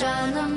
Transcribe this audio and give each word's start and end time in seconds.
осындай 0.00 0.32
жаным 0.32 0.49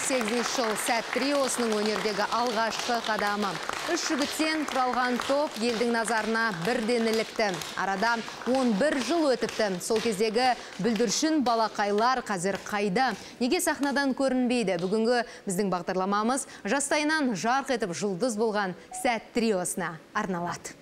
18 0.00 0.48
жыл 0.56 0.70
сәт 0.80 1.08
триосының 1.12 1.74
өнердегі 1.76 2.24
алғашқы 2.32 2.96
қадамы. 3.04 3.50
Үш 3.92 4.06
жігіттен 4.08 4.62
құралған 4.70 5.18
топ 5.26 5.58
елдің 5.60 5.92
назарына 5.92 6.46
бірден 6.64 7.10
ілікті. 7.10 7.50
Арада 7.76 8.14
11 8.48 8.96
жыл 9.04 9.28
өтіпті. 9.34 9.68
Сол 9.84 10.00
кездегі 10.00 10.54
бүлдіршін 10.80 11.42
балақайлар 11.44 12.24
қазір 12.24 12.56
қайда? 12.64 13.12
Неге 13.42 13.60
сахнадан 13.60 14.16
көрінбейді? 14.16 14.80
Бүгінгі 14.80 15.20
біздің 15.44 15.68
бақтырламамыз 15.74 16.48
жастайынан 16.64 17.34
жарқ 17.36 17.74
етіп 17.76 17.92
жұлдыз 17.92 18.40
болған 18.40 18.76
сәт 19.02 19.34
триосына 19.36 19.98
арналады. 20.14 20.78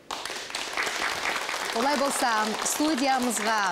Олай 1.79 1.99
болса, 1.99 2.31
студиямызға 2.65 3.63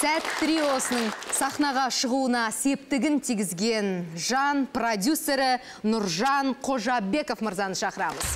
Сәт 0.00 0.24
триосының 0.40 1.10
сахнаға 1.36 1.82
шығуына 1.92 2.46
септігін 2.56 3.18
тигізген 3.20 3.88
жан 4.16 4.62
продюсері 4.72 5.58
Нұржан 5.84 6.54
Қожабеков 6.64 7.42
мырзаны 7.44 7.76
шақырамыз. 7.76 8.30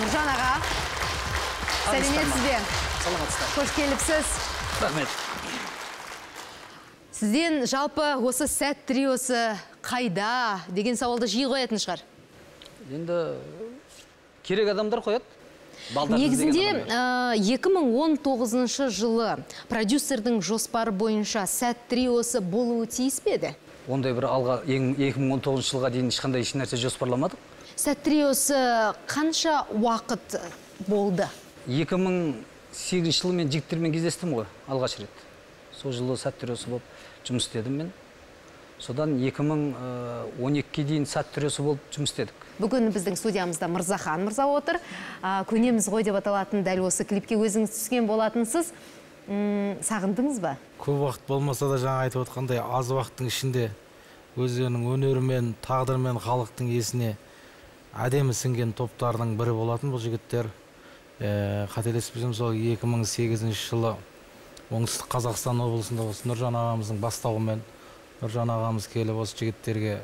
Нұржан 0.00 0.26
аға, 0.32 0.48
сәлеметсіз 1.84 2.42
бе? 2.42 2.56
саламатсыздар 3.04 3.52
Қош 3.54 3.74
келіпсіз. 3.76 4.32
рахмет 4.82 5.08
Сізден 7.12 7.62
жалпы 7.70 8.08
осы 8.26 8.48
сәт 8.50 8.82
триосы 8.90 9.54
қайда 9.86 10.58
деген 10.66 10.98
сауалды 10.98 11.30
жиі 11.30 11.46
қоятын 11.46 11.78
шығар. 11.78 12.02
енді 12.90 13.38
керек 14.42 14.74
адамдар 14.74 14.98
қояды 14.98 15.22
Негізінде 15.90 16.60
іздеген 16.60 16.76
адамдар. 16.76 17.36
ә, 17.36 17.38
2019 17.42 18.88
жылы 18.90 19.36
продюсердің 19.68 20.40
жоспары 20.42 20.92
бойынша 20.92 21.42
сәт 21.46 21.76
триосы 21.90 22.40
болуы 22.40 22.86
тиіс 22.86 23.20
пе 23.20 23.34
еді? 23.36 23.54
ондай 23.88 24.12
бір 24.14 24.24
алға 24.30 24.60
ең- 24.64 24.94
2019 24.96 25.66
жылға 25.72 25.90
дейін 25.90 26.08
ешқандай 26.08 26.40
еш 26.40 26.54
нәрсе 26.54 26.76
жоспарламадық 26.78 27.36
Сәт 27.76 27.98
триосы 28.04 28.54
қанша 29.08 29.66
уақыт 29.74 30.40
болды? 30.86 31.26
2008 31.66 33.10
жылы 33.10 33.32
мен 33.32 33.50
жігіттермен 33.50 33.92
кездестім 33.92 34.34
ғой 34.38 34.46
алғаш 34.68 34.98
рет 35.00 35.10
сол 35.82 35.92
жылы 35.92 36.16
сәт 36.16 36.38
тіресі 36.40 36.68
болып 36.70 36.82
жұмыс 37.26 37.48
істедім 37.48 37.76
мен 37.82 37.92
содан 38.78 39.18
2012-ге 39.18 40.84
дейін 40.84 41.06
сәт 41.06 41.26
тіресі 41.34 41.62
болып 41.62 41.80
жұмыс 41.94 42.10
істедік 42.14 42.34
Бүгін 42.60 42.90
біздің 42.92 43.16
студиямызда 43.16 43.68
Мырзахан 43.72 44.26
Мырза 44.26 44.44
отыр. 44.46 44.78
Көнеміз 45.22 45.88
ғой 45.88 46.04
деп 46.04 46.18
аталатын 46.18 46.64
дәл 46.66 46.84
осы 46.86 47.04
клипке 47.08 47.38
өзіңіз 47.40 47.72
түскен 47.72 48.06
болатынсыз. 48.10 48.72
М, 49.28 49.78
Сағындыңыз 49.80 50.40
ба? 50.42 50.56
көп 50.82 50.98
уақыт 51.06 51.26
болмаса 51.28 51.68
да 51.70 51.78
жаңа 51.78 52.08
айтып 52.08 52.24
отқандай 52.26 52.58
аз 52.58 52.90
уақыттың 52.90 53.28
ішінде 53.30 53.68
өздерінің 54.36 54.86
өнерімен 54.96 55.52
тағдырымен 55.62 56.18
халықтың 56.18 56.72
есіне 56.74 57.12
әдемі 57.94 58.34
сіңген 58.34 58.72
топтардың 58.74 59.36
бірі 59.38 59.54
болатын 59.54 59.92
бұл 59.94 60.02
жігіттер 60.02 60.48
ә, 61.20 61.68
қателеспесем 61.70 62.34
сол 62.34 62.50
2008 62.58 63.46
жылы 63.54 63.94
оңтүстік 64.72 65.06
қазақстан 65.12 65.62
облысында 65.62 66.08
осы 66.10 66.26
нұржан 66.26 66.58
ағамыздың 66.58 66.98
бастауымен 66.98 67.62
нұржан 68.22 68.50
ағамыз 68.50 68.88
келіп 68.90 69.22
осы 69.22 69.38
жігіттерге 69.38 70.00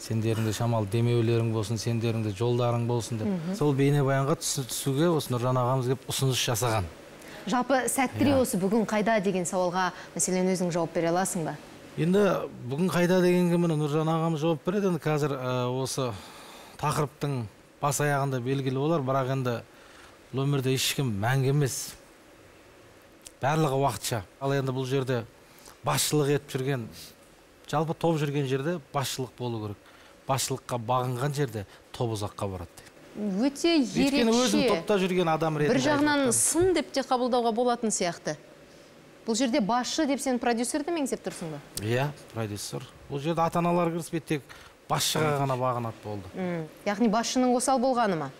сендерің 0.00 0.46
де 0.48 0.52
шамалы 0.56 0.88
демеулерің 0.92 1.50
болсын 1.52 1.78
сендерің 1.80 2.22
де 2.24 2.32
жолдарың 2.36 2.86
болсын 2.88 3.18
деп. 3.20 3.56
Сол 3.58 3.74
бейнебаянға 3.76 4.36
түсу- 4.40 4.64
түсуге 4.70 5.10
осы 5.12 5.32
нұржан 5.34 5.58
ағамыз 5.60 5.90
келіп 5.90 6.06
ұсыныс 6.08 6.40
жасаған. 6.40 6.88
Жалпы 7.46 7.82
сәт 7.88 8.16
триосы 8.18 8.58
бүгін 8.60 8.86
қайда? 8.88 9.18
деген 9.20 9.44
сауалға 9.44 9.90
мәселен 10.16 10.48
өзің 10.54 10.72
жауап 10.72 10.94
бере 10.94 11.08
аласың 11.12 11.44
ба? 11.44 11.56
енді 11.98 12.24
бүгін 12.70 12.88
қайда? 12.92 13.20
дегенге 13.20 13.58
міне 13.58 13.76
нұржан 13.76 14.08
ағамыз 14.08 14.40
жауап 14.40 14.64
береді. 14.64 14.88
Енді 14.88 15.00
қазір 15.04 15.36
ә, 15.36 15.68
осы 15.68 16.12
тақырыптың 16.80 17.44
бас 17.82 18.00
аяғында 18.00 18.40
белгілі 18.40 18.76
болар 18.80 19.00
бірақ 19.04 19.32
енді 19.36 19.56
бұл 20.32 20.44
өмірде 20.46 20.72
ешкім 20.72 21.12
мәңгі 21.20 21.52
емес. 21.52 21.94
Барлығы 23.42 23.76
уақытша. 23.84 24.22
Ал 24.40 24.52
енді 24.52 24.72
бұл 24.72 24.86
жерде 24.88 25.24
басшылық 25.84 26.34
етіп 26.36 26.56
жүрген 26.56 26.88
жалпы 27.70 27.94
топ 27.94 28.18
жүрген 28.20 28.46
жерде 28.46 28.78
басшылық 28.92 29.30
болу 29.38 29.60
керек. 29.66 29.76
Басшылыққа 30.30 30.78
бағынған 30.90 31.34
жерде 31.36 31.66
топ 31.96 32.14
ұзаққа 32.16 32.48
барады 32.54 32.70
дейді 32.78 32.88
Өте 33.46 33.72
өйткені 33.82 34.30
өзім 34.30 34.60
ерекше. 34.62 34.68
топта 34.70 34.96
жүрген 35.02 35.28
адам 35.32 35.58
ретінде 35.58 35.74
Бір 35.74 35.82
жағынан 35.88 36.30
сын 36.36 36.72
деп 36.76 36.92
те 36.94 37.02
қабылдауға 37.02 37.50
болатын 37.56 37.90
сияқты. 37.90 38.36
Бұл 39.26 39.36
жерде 39.36 39.60
басшы 39.60 40.06
деп 40.08 40.22
сен 40.22 40.38
продюсерді 40.40 40.94
меңзеп 40.94 41.20
тұрсың 41.26 41.50
ба? 41.52 41.58
иә 41.82 42.06
продюсер 42.32 42.86
бұл 43.10 43.20
жерде 43.20 43.42
ата 43.42 43.58
аналар 43.58 43.90
кіріспейді 43.92 44.26
тек 44.36 44.54
басшыға 44.88 45.34
ғана 45.42 45.58
бағынады 45.60 46.04
болды 46.04 46.64
Яғни 46.86 47.10
басшының 47.12 47.52
осал 47.58 47.78
болғаны 47.82 48.16
ма? 48.22 48.30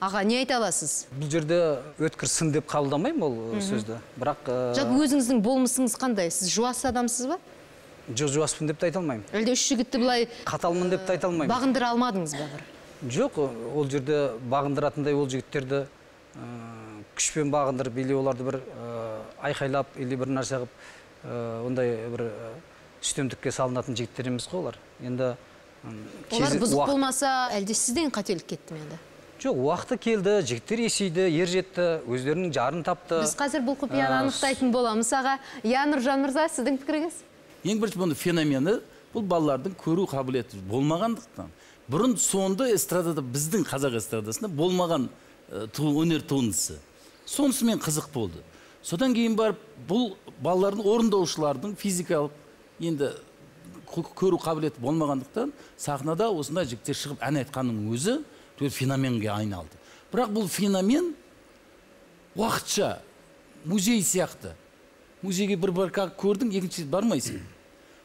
Аға, 0.00 0.22
не 0.24 0.38
айта 0.40 0.56
аласыз? 0.56 1.06
бұл 1.20 1.28
жерде 1.30 1.60
өткір 2.00 2.28
сын 2.32 2.50
деп 2.56 2.66
қабылдамаймын 2.72 3.22
ол 3.28 3.60
сөзді 3.60 4.00
бірақ 4.16 4.48
Жалпы 4.76 5.04
өзіңіздің 5.04 5.42
болмысыңыз 5.44 5.96
қандай? 6.00 6.30
Сіз 6.32 6.48
жуас 6.56 6.80
адамсыз 6.88 7.28
ба? 7.28 7.38
Жоқ 8.08 8.28
жуаспын 8.34 8.66
деп 8.70 8.78
те 8.80 8.86
айта 8.90 8.98
алмаймын 9.00 9.24
Әлде 9.32 9.52
үш 9.56 9.64
жігітті 9.70 9.98
былай 10.02 10.28
қаталмын 10.48 10.90
деп 10.94 11.04
те 11.06 11.12
айта 11.16 11.28
алмаймын 11.28 11.52
бағындыра 11.54 11.90
алмадыңыз 11.94 12.34
ба 12.38 12.46
бір? 12.54 12.64
жоқ 13.16 13.38
ол 13.76 13.88
жерде 13.90 14.18
бағындыратындай 14.50 15.14
ол 15.16 15.28
жігіттерді 15.30 15.84
ә, 16.36 16.48
күшпен 17.16 17.52
бағындырып 17.52 17.96
или 18.02 18.16
оларды 18.16 18.44
бір 18.48 18.58
ә, 18.60 19.20
айқайлап 19.50 19.94
или 20.00 20.16
бір 20.20 20.32
нәрсе 20.36 20.58
қылып 20.62 20.74
ә, 21.24 21.66
ондай 21.66 21.94
бір 22.12 22.26
үстемдікке 23.00 23.52
салынатын 23.56 23.96
жігіттер 23.96 24.28
емес 24.32 24.48
қой 24.50 24.60
олар 24.66 24.80
енді 25.00 25.34
Олар 26.30 26.52
бұзық 26.60 26.76
уақыт- 26.76 26.90
болмаса, 26.92 27.28
әлде 27.56 27.72
сізден 27.72 28.10
қателік 28.12 28.44
кетті 28.52 28.74
ме 28.76 28.82
енді? 28.82 28.98
жоқ 29.40 29.56
уақыты 29.64 29.96
келді 29.96 30.34
жігіттер 30.44 30.82
есейді 30.84 31.24
ер 31.40 31.48
жетті 31.48 31.86
өздерінің 32.04 32.50
жарын 32.52 32.82
тапты 32.84 33.22
Біз 33.22 33.32
қазір 33.40 33.64
бұл 33.64 33.78
құпияны 33.80 34.12
Ә, 34.12 34.18
анықтайтын 34.26 34.68
боламыз 34.74 35.08
аға. 35.16 35.38
Иә, 35.64 35.86
Нұржан 35.88 36.20
Мырза, 36.20 36.44
сіздің 36.52 36.76
пікіріңіз? 36.82 37.16
Ең 37.64 37.80
бірінші 37.80 37.98
бұның 38.00 38.16
феномені 38.16 38.74
бұл 39.14 39.24
балалардың 39.26 39.74
көру 39.80 40.06
қабілеті 40.10 40.60
болмағандықтан 40.70 41.50
бұрын 41.90 42.14
соңды 42.22 42.70
эстрадада 42.74 43.22
біздің 43.24 43.64
қазақ 43.68 43.96
эстрадасында 43.98 44.48
болмаған 44.54 45.08
ту- 45.74 45.90
өнер 46.00 46.22
туындысы. 46.22 46.78
Сонысымен 47.26 47.80
қызық 47.82 48.12
болды. 48.14 48.38
Содан 48.82 49.12
кейін 49.14 49.34
барып 49.36 49.58
бұл 49.88 50.14
балалардың 50.42 50.86
орындаушылардың 50.86 51.74
физикалық 51.76 52.30
енді 52.80 53.10
кө- 53.90 54.06
көру 54.14 54.38
қабілеті 54.40 54.80
болмағандықтан 54.80 55.50
сахнада 55.76 56.30
осындай 56.30 56.64
жігіттер 56.70 56.94
шығып 56.94 57.20
ән 57.26 57.42
айтқанның 57.42 57.90
өзі 57.92 58.20
феноменге 58.60 59.28
айналды. 59.32 59.74
Бірақ 60.12 60.30
бұл 60.32 60.48
феномен 60.48 61.14
уақытша 62.36 62.98
музей 63.64 64.00
сияқты 64.02 64.54
музейге 65.22 65.56
бір 65.60 65.72
бар 65.76 65.90
көрдің 65.92 66.52
екінші 66.56 66.82
рет 66.82 66.90
бармайсың 66.90 67.40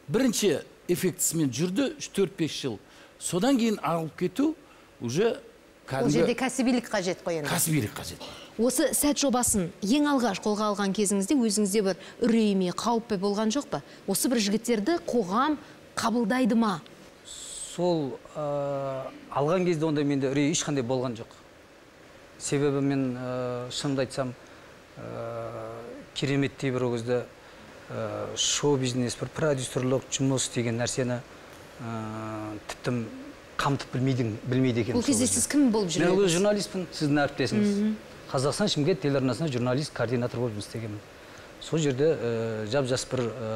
бірінші 0.08 0.60
эффектісімен 0.92 1.52
жүрді 1.52 1.92
үш 2.00 2.10
төрт 2.14 2.36
бес 2.38 2.56
жыл 2.62 2.80
содан 3.20 3.58
кейін 3.58 3.80
ағылып 3.82 4.18
кету 4.20 4.54
уже 5.02 5.38
Бұл 5.86 6.10
жерде 6.10 6.34
кәдімгі 6.34 6.36
кәсібилік 6.40 6.88
қажет 6.90 7.20
қой 7.22 7.36
енді. 7.40 7.50
кәсібилік 7.50 7.92
қажет 7.94 8.24
Осы 8.58 8.88
сәт 8.98 9.20
жобасын 9.22 9.68
ең 9.86 10.08
алғаш 10.10 10.40
қолға 10.42 10.72
алған 10.72 10.96
кезіңізде 10.98 11.36
өзіңізде 11.38 11.82
бір 11.86 12.00
үрей 12.26 12.56
ме, 12.58 12.72
қауіп 12.74 13.12
пе 13.12 13.18
болған 13.22 13.54
жоқ 13.54 13.68
па? 13.70 13.82
Осы 14.08 14.32
бір 14.32 14.42
жігіттерді 14.42 14.98
қоғам 15.06 15.60
қабылдайды 15.94 16.58
ма? 16.58 16.82
сол 17.76 18.18
ә, 18.36 19.04
алған 19.30 19.66
кезде 19.68 19.86
ондай 19.86 20.06
менде 20.08 20.30
үрей 20.32 20.50
ешқандай 20.54 20.82
болған 20.82 21.18
жоқ 21.20 21.34
себебі 22.40 22.82
мен 22.82 23.18
ә, 23.20 23.70
шынымды 23.70 24.06
айтсам 24.06 24.34
ә, 24.98 25.75
кереметтей 26.16 26.72
бір 26.72 26.88
ол 26.88 26.96
кезде 26.96 27.22
ә, 27.92 28.36
шоу 28.40 28.78
бизнес 28.82 29.16
бір 29.20 29.30
продюсерлік 29.36 30.08
жұмыс 30.16 30.48
деген 30.56 30.80
нәрсені 30.82 31.20
ә, 31.20 31.96
тіпті 32.72 32.96
қамтып 33.60 33.94
білмейді 33.96 34.30
білмейді 34.50 34.82
екенмін 34.84 35.02
Бұл 35.02 35.06
кезде 35.08 35.28
сіз 35.32 35.48
кім 35.52 35.70
болып 35.72 35.92
мен 35.96 36.10
ол 36.10 36.18
жүрдіңіз? 36.24 36.34
журналистпін 36.38 36.88
сіздің 36.92 37.22
әріптесіңіз 37.26 37.76
қазақстан 38.32 38.72
шымкент 38.74 39.00
телеарнасында 39.06 39.52
журналист 39.54 39.94
координатор 39.96 40.42
болып 40.44 40.58
жұмыс 40.58 40.68
істегенмін 40.68 41.00
сол 41.64 41.80
жерде 41.80 42.10
ә, 42.16 42.32
жап 42.72 42.90
жас 42.90 43.06
бір 43.12 43.24
ә, 43.30 43.52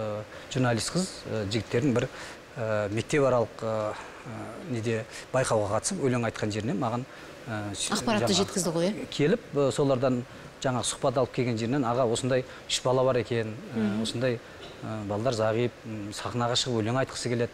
журналист 0.54 0.94
қыз 0.96 1.08
ә, 1.28 1.42
жігіттердің 1.52 1.98
бір 1.98 2.08
ә, 2.08 2.88
мектепаралық 2.96 3.64
ә, 3.66 3.74
неде 4.72 5.02
байқауға 5.34 5.74
қатысып 5.80 6.04
өлең 6.06 6.28
айтқан 6.30 6.52
жерінен 6.56 6.80
маған 6.80 7.04
ә, 7.50 7.60
Ақпаратты 7.98 8.34
жеткізді 8.40 8.72
ғой, 8.76 8.92
иә? 8.94 9.08
келіп 9.14 9.60
солардан 9.76 10.22
жаңағы 10.64 10.90
сұхбат 10.90 11.20
алып 11.22 11.34
келген 11.36 11.58
жерінен 11.60 11.88
аға 11.88 12.06
осындай 12.12 12.46
үш 12.68 12.82
бала 12.84 13.04
бар 13.08 13.22
екен 13.22 13.54
ә, 13.76 13.88
осындай 14.04 14.38
ә, 14.38 15.00
балалар 15.10 15.38
зағип 15.38 15.82
сахнаға 16.16 16.60
шығып 16.60 16.84
өлең 16.84 17.02
айтқысы 17.04 17.34
келеді 17.34 17.52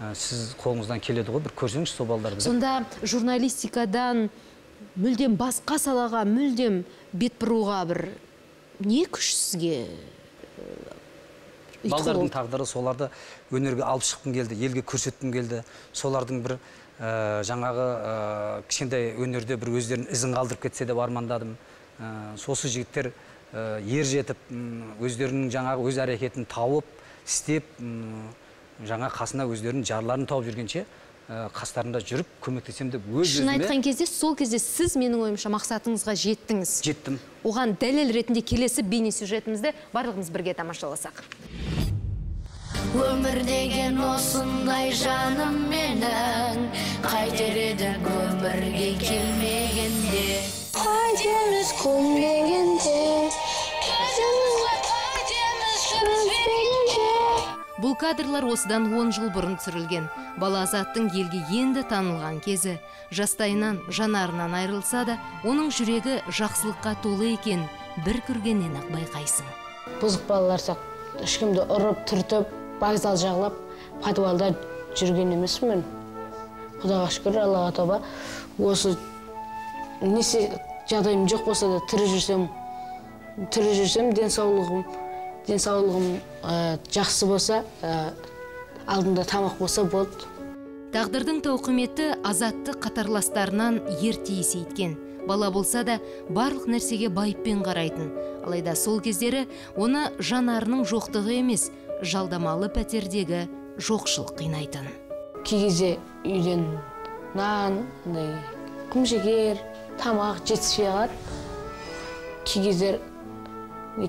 ә, 0.00 0.12
сіз 0.14 0.54
қолыңыздан 0.62 1.02
келеді 1.04 1.34
ғой 1.34 1.46
бір 1.46 1.56
көрсеңізші 1.62 2.00
сол 2.00 2.10
балаларды 2.10 2.40
деп. 2.40 2.48
сонда 2.48 2.84
журналистикадан 3.02 4.28
мүлдем 4.96 5.36
басқа 5.40 5.80
салаға 5.82 6.24
мүлдем 6.28 6.84
бет 7.12 7.38
бұруға 7.40 7.80
бір 7.92 8.04
не 8.80 9.04
күш 9.06 9.32
сізге 9.36 9.86
балдардың 11.90 12.30
тағдыры 12.32 12.66
соларды 12.66 13.08
өнерге 13.54 13.84
алып 13.86 14.04
шыққым 14.06 14.34
келді 14.34 14.58
елге 14.66 14.82
көрсеткім 14.86 15.32
келді. 15.34 15.62
Солардың 15.96 16.42
бір 16.44 16.56
ә, 16.56 17.42
жаңағы 17.46 17.86
ә, 17.86 18.14
кішкентай 18.68 19.12
өнерде 19.22 19.58
бір 19.60 19.74
өздерінің 19.78 20.12
ізін 20.14 20.36
қалдырып 20.36 20.66
кетсе 20.66 20.86
деп 20.88 21.00
армандадым. 21.02 21.56
Сосы 22.36 22.68
жігіттер 22.72 23.10
ә, 23.52 23.80
ер 23.80 24.04
жетіп 24.04 24.38
өздерінің 25.00 25.50
жаңағы 25.54 25.88
өз 25.88 25.98
әрекетін 26.04 26.46
тауып 26.50 26.86
істеп 27.26 27.64
жаңа 28.86 29.08
қасына 29.14 29.46
өздерінің 29.48 29.86
жарларын 29.88 30.26
тауып 30.28 30.50
жүргенше 30.50 30.84
ә, 30.84 31.48
қастарында 31.56 32.02
жүріп 32.04 32.28
көмектесем 32.44 32.90
деп 32.92 33.06
өз 33.08 33.38
шын 33.38 33.50
айтқан 33.54 33.82
кезде 33.82 34.06
сол 34.06 34.36
кезде 34.36 34.60
сіз 34.62 34.98
менің 35.00 35.24
ойымша 35.26 35.50
мақсатыңызға 35.54 36.14
жеттіңіз. 36.22 36.76
Жеттім. 36.86 37.18
Оған 37.46 37.74
дәлел 37.80 38.12
ретінде 38.14 38.44
келесі 38.44 38.84
бейне 38.86 39.10
сюжетімізді 39.14 39.72
барлығымыз 39.94 40.30
бірге 40.34 40.54
тамашаласақ. 40.58 41.24
Өмір 42.94 43.42
деген 43.48 43.98
осындай 44.04 44.92
жаным 44.94 45.58
менің. 45.72 46.68
Қайтер 47.06 47.58
едік 47.64 48.06
өмірге 48.12 48.92
келмегенде. 49.02 50.40
Қайтеміз 50.76 51.74
көнбегенде 51.82 53.06
бұл 57.86 57.94
кадрлар 57.94 58.42
осыдан 58.50 58.88
10 58.90 59.12
жыл 59.14 59.28
бұрын 59.30 59.54
түсірілген. 59.60 60.08
Бала 60.42 60.64
азаттың 60.66 61.06
елге 61.14 61.38
енді 61.54 61.84
танылған 61.86 62.40
кезі. 62.42 62.80
Жастайынан 63.14 63.78
жанарынан 63.94 64.56
айырылса 64.58 65.04
да 65.06 65.18
оның 65.46 65.70
жүрегі 65.70 66.18
жақсылыққа 66.26 66.96
толы 67.04 67.30
екен. 67.36 67.62
Бір 68.02 68.18
көргеннен 68.26 68.74
ақ 68.80 68.90
байқайсың. 68.90 69.46
Бұзық 70.02 70.26
балалар 70.26 70.64
сияқты 70.66 71.22
ешкімді 71.28 71.68
ұрып 71.76 72.02
түртіп 72.10 72.65
вокзал 72.80 73.16
жағалап 73.20 73.56
подвалда 74.04 74.52
жүрген 74.96 75.34
емеспін 75.36 75.72
мен 75.72 75.84
құдайға 76.82 77.08
шүкір 77.16 77.40
аллаға 77.42 77.72
тауба 77.76 78.00
осы 78.58 78.94
несе 80.02 80.46
жағдайым 80.90 81.26
жоқ 81.30 81.44
болса 81.48 81.68
да 81.72 81.80
тірі 81.90 82.06
жүрсем 82.12 82.46
тірі 83.52 83.74
жүрсем 83.80 84.12
денсаулығым 84.16 84.84
денсаулығым 85.48 86.06
жақсы 86.92 87.28
болса 87.28 87.62
ә, 87.82 88.12
алдымда 88.86 89.26
тамақ 89.28 89.58
болса 89.60 89.84
болды 89.84 90.28
тағдырдың 90.94 91.42
тауқыметі 91.44 92.12
азатты 92.24 92.76
қатарластарынан 92.80 93.82
ерте 94.00 94.38
есейткен 94.38 94.96
бала 95.26 95.50
болса 95.50 95.82
да 95.84 95.98
барлық 96.30 96.68
нәрсеге 96.70 97.10
байыппен 97.12 97.64
қарайтын 97.66 98.12
алайда 98.46 98.76
сол 98.78 99.00
кездері 99.02 99.46
оны 99.76 100.06
жанарының 100.22 100.86
жоқтығы 100.86 101.40
емес 101.40 101.70
жалдамалы 102.02 102.68
пәтердегі 102.72 103.46
жоқшылық 103.78 104.36
қинайтын. 104.40 104.88
Кей 105.44 105.66
кезде 105.66 105.90
үйден 106.24 106.64
нан 107.36 107.82
андай 108.06 108.32
құмжегер 108.92 109.60
тамақ 110.00 110.42
жетіспей 110.44 110.88
қалады 110.88 111.12
кей 112.44 112.64
кездер 112.64 113.00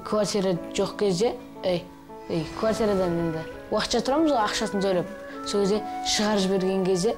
квартира 0.06 0.56
жоқ 0.74 0.98
кезде 1.00 1.36
ей 1.64 1.84
ей 2.30 2.46
квартирадан 2.60 3.20
енді 3.28 3.46
уақытша 3.72 4.04
тұрамыз 4.04 4.34
ғой 4.34 4.44
ақшасын 4.46 4.84
төлеп. 4.84 5.08
Сол 5.48 5.64
кезде 5.64 5.82
шығарып 6.16 6.44
жіберген 6.44 6.86
кезде 6.88 7.16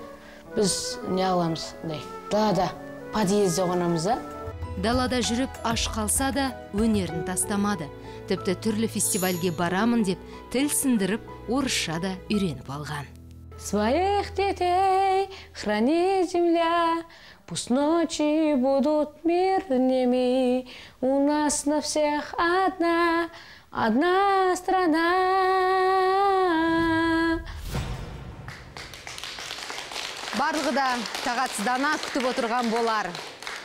біз 0.55 0.99
не 1.09 1.23
қыламыз 1.23 1.71
андай 1.83 2.03
далада 2.31 2.69
подъезде 3.13 3.65
қонамыз 3.65 4.05
да. 4.05 4.19
Далада 4.79 5.19
жүріп 5.19 5.61
аш 5.67 5.89
қалса 5.91 6.31
да 6.31 6.51
өнерін 6.73 7.25
тастамады. 7.27 7.89
Тіпті 8.29 8.55
түрлі 8.63 8.87
фестивальге 8.93 9.51
барамын 9.57 10.03
деп 10.07 10.21
тіл 10.53 10.69
сындырып 10.69 11.25
орысша 11.49 11.97
да 12.03 12.13
үйреніп 12.29 12.69
алған. 12.69 13.09
Своих 13.59 14.33
детей 14.35 15.27
храни 15.53 16.23
земля, 16.23 17.03
Пусть 17.45 17.71
ночи 17.71 18.53
будут 18.53 19.25
мирными, 19.25 20.67
У 21.01 21.27
нас 21.27 21.65
на 21.65 21.81
всех 21.81 22.33
одна, 22.37 23.29
одна 23.71 24.55
страна. 24.55 25.79
барлығы 30.39 30.71
да 30.71 30.85
тағатсыздана 31.25 31.97
күтіп 32.05 32.29
отырған 32.31 32.69
болар. 32.71 33.09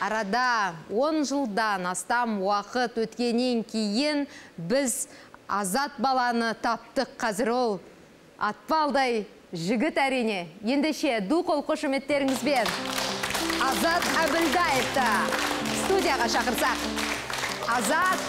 Арада 0.01 0.75
10 0.89 1.23
жылдан 1.29 1.87
астам 1.87 2.41
уақыт 2.43 2.97
өткеннен 3.05 3.63
кейін 3.63 4.25
біз 4.57 5.07
азат 5.47 5.95
баланы 5.99 6.53
таптық. 6.61 7.15
Қазір 7.19 7.51
ол 7.53 7.79
атпалдай 8.37 9.25
жігіт 9.53 9.97
әрине. 10.01 10.47
Ендеше 10.65 11.21
ду 11.29 11.41
қол 11.47 11.63
қошеметтеріңізбен 11.67 12.67
азат 13.65 14.03
әбілдаевты 14.25 15.07
студияға 15.85 16.27
шақырсақ. 16.33 16.83
Азат 17.75 18.19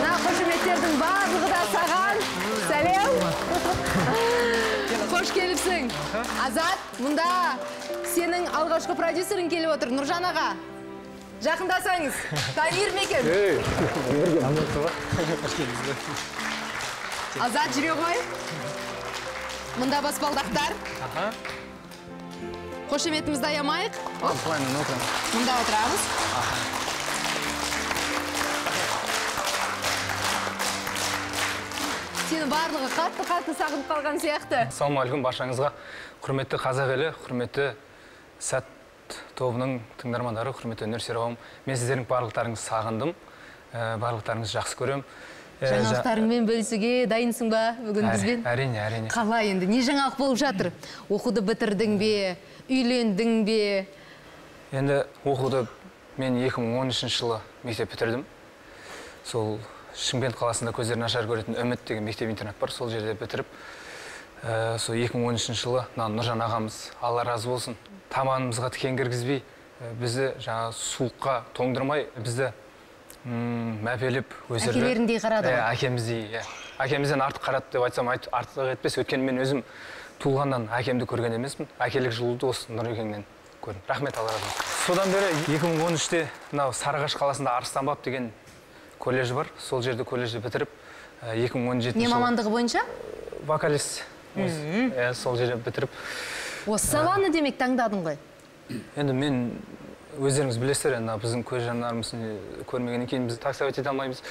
мына 0.00 0.16
қошеметтердің 0.24 0.98
барлығы 1.00 1.48
да 1.54 1.62
саған. 1.74 2.24
Сәлем. 2.66 3.10
Қош 5.10 5.32
келіпсің. 5.36 5.90
Азат 6.46 6.78
мұнда 7.00 7.30
сенің 8.10 8.48
алғашқы 8.58 8.96
продюсерің 8.98 9.48
келіп 9.52 9.70
отыр 9.76 9.92
нұржан 9.94 10.24
аға. 10.26 10.48
Жақындасаңыз. 11.44 12.16
Танир 12.56 12.92
ме 12.96 13.04
екен? 13.06 13.22
Азат 17.40 17.76
жүре 17.76 17.94
ғой. 17.96 18.18
Мұнда 19.78 20.00
баспалдақтар. 20.04 20.74
Қошеметімізді 22.90 23.46
аямайық. 23.52 24.00
Оп, 24.26 24.48
мұнда 24.50 25.54
отырамыз. 25.62 26.08
Сені 32.30 32.46
барлығы 32.50 32.90
қатты 32.96 33.28
қатты 33.30 33.54
сағынып 33.58 33.86
қалған 33.90 34.18
сияқты. 34.22 34.66
Ассалаумағалейкум 34.66 35.22
баршаңызға. 35.24 35.70
Құрметті 36.26 36.60
қазақ 36.62 36.92
елі 36.98 37.08
құрметті 37.24 37.70
сәт 38.40 38.64
тобының 39.38 39.78
тыңдармандары 40.00 40.52
құрметті 40.54 40.86
өнерсүйер 40.86 41.18
қауым 41.18 41.36
мен 41.66 41.76
сіздердің 41.76 42.06
барлықтарыңызды 42.10 42.62
сағындым. 42.70 43.12
Ә, 43.74 43.98
барлықтарыңызды 44.02 44.54
жақсы 44.58 44.78
көремін. 44.78 45.04
Ә, 45.60 45.66
жа- 45.66 45.80
жаңалықтарыңмен 45.80 46.46
бөлісуге 46.48 46.92
дайынсың 47.10 47.50
ба 47.52 47.62
бүгін 47.84 48.10
бізбен? 48.14 48.44
әрине 48.48 48.80
әрине. 48.80 49.10
Қалай 49.12 49.50
енді 49.52 49.66
не 49.68 49.80
жаңалық 49.84 50.16
болып 50.18 50.38
жатыр? 50.40 50.70
Оқуды 51.10 51.42
бітірдің 51.44 51.98
бе 52.00 52.36
үйлендің 52.70 53.44
бе? 53.44 53.86
Енді 54.72 55.04
оқуды 55.24 55.66
мен 56.16 56.38
2013 56.40 57.10
жылы 57.12 57.40
мектеп 57.64 57.90
бітірдім. 57.92 58.24
Сол 59.24 59.58
шымкент 59.94 60.36
қаласында 60.38 60.72
көздері 60.72 60.98
нашар 61.02 61.26
көретін 61.28 61.58
үміт 61.60 61.84
деген 61.86 62.04
мектеп 62.04 62.30
интернат 62.30 62.56
бар. 62.60 62.70
Сол 62.70 62.88
жерде 62.90 63.14
бітіріп 63.14 63.46
ә, 64.44 64.78
сол 64.78 64.94
2013 64.96 65.54
жылы 65.58 65.84
мына 65.96 66.08
нұржан 66.16 66.40
ағамыз 66.44 66.76
алла 67.02 67.24
разы 67.28 67.48
болсын 67.50 67.76
таманымызға 68.12 68.70
тікен 68.74 68.96
кіргізбей 68.98 69.42
ә, 69.80 69.92
бізді 70.00 70.30
жаңағы 70.40 70.74
суыққа 70.78 71.34
тоңдырмай 71.56 72.06
бізді 72.16 72.50
м, 73.26 73.80
мәпелеп 73.84 74.32
өсірді. 74.48 74.80
Әкелеріндей 74.80 75.20
қарады 75.20 75.50
Иә, 75.52 75.58
ғой. 75.60 75.74
әкеміздей 75.74 76.22
иә. 76.32 76.42
Әкемізден 76.80 77.20
артық 77.26 77.44
қарады 77.44 77.72
деп 77.74 77.82
айтсам 77.84 78.08
айт- 78.08 78.28
артық 78.32 78.70
етпес. 78.72 78.96
Өйткені 79.02 79.26
мен 79.28 79.40
өзім 79.44 79.60
туылғаннан 80.22 80.68
әкемді 80.72 81.04
көрген 81.10 81.34
емеспін. 81.36 81.68
Әкелік 81.78 82.12
жылуды 82.16 82.48
осы 82.48 82.72
нұрекеңнен 82.72 83.26
көрдім. 83.60 83.82
Рахмет 83.88 84.16
алла 84.16 84.32
разы 84.32 84.46
болсын. 84.48 84.64
Содан 84.86 85.12
бері 85.12 85.28
2013-те 85.52 86.22
мынау 86.52 86.72
сарыағаш 86.72 87.16
қаласында 87.20 87.58
арыстан 87.60 87.84
баб 87.86 88.00
деген 88.02 88.30
колледж 88.98 89.32
бар. 89.36 89.46
Сол 89.58 89.82
жерде 89.82 90.04
колледжді 90.04 90.38
бітіріп 90.40 90.68
ә, 91.22 91.36
2017 91.36 91.96
не 92.00 92.08
мамандығы 92.08 92.48
бойынша? 92.50 92.80
Вокалист. 93.44 94.02
Иә 94.36 95.12
сол 95.14 95.36
жерде 95.36 95.56
бітіріп 95.64 95.90
осы 96.70 96.86
саланы 96.86 97.30
демек 97.34 97.58
таңдадың 97.60 98.04
ғой 98.06 98.18
енді 98.96 99.16
мен 99.16 99.40
өздеріңіз 100.18 100.58
білесіздер 100.60 100.98
енді 101.00 101.16
біздің 101.22 101.44
көз 101.46 101.66
жанарымыз 101.68 102.12
не, 102.18 102.34
көрмегеннен 102.70 103.10
кейін 103.10 103.28
біз 103.30 103.38
таксовать 103.42 103.78
ете 103.78 103.90
алмаймыз 103.90 104.22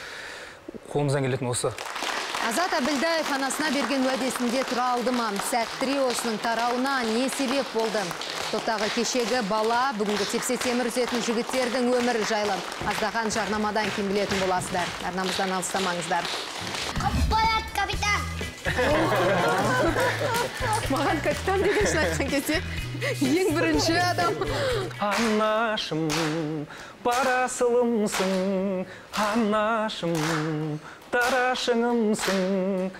қолымыздан 0.91 1.27
келетін 1.27 1.51
осы 1.51 1.73
Азат 2.47 2.71
Абілдаев 2.71 3.27
анасына 3.35 3.67
берген 3.75 4.05
уәдесінде 4.07 4.61
тұра 4.69 4.93
алды 4.95 5.11
ма? 5.11 5.25
Сәт 5.49 5.73
триосының 5.81 6.37
тарауына 6.39 6.93
не 7.09 7.27
себеп 7.35 7.67
болды? 7.75 7.99
Топтағы 8.53 8.87
кешегі 8.95 9.41
бала, 9.49 9.91
бүгінгі 9.99 10.25
тепсе 10.31 10.55
темір 10.63 10.87
үзетін 10.87 11.19
жігіттердің 11.27 11.91
өмірі 11.99 12.23
жайлы. 12.31 12.55
Аздаған 12.87 13.29
жарнамадан 13.35 13.91
кейін 13.91 14.13
білетін 14.13 14.39
боласыздар. 14.45 14.87
Арнамыздан 15.11 15.51
алыстамаңыздар. 15.59 16.31
Қаппалат 17.03 17.65
капитан. 17.75 19.59
Маған 20.89 21.17
капитан 21.23 21.63
деген 21.63 21.87
айтқан 22.03 22.27
кезде 22.29 22.61
ең 23.21 23.53
бірінші 23.55 23.95
адам. 24.03 24.33
анашым 24.99 26.09
парасылымсың. 27.03 28.33
Анашым 29.15 30.13
дарашыңымсың 31.13 32.91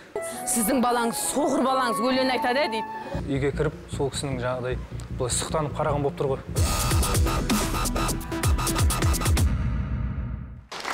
сіздің 0.53 0.81
балаңыз 0.85 1.19
соғыр 1.33 1.61
балаңыз 1.67 2.01
өлең 2.09 2.31
айтады 2.37 2.59
ә 2.63 2.71
дейді. 2.73 2.87
Үйге 3.27 3.51
кіріп 3.59 3.75
сол 3.97 4.09
кісінің 4.15 4.41
жаңағыдай 4.45 4.75
былай 5.19 5.31
сұқтанып 5.37 5.77
қараған 5.77 6.01
болып 6.07 6.17
тұр 6.17 6.27
ғой. 6.33 6.41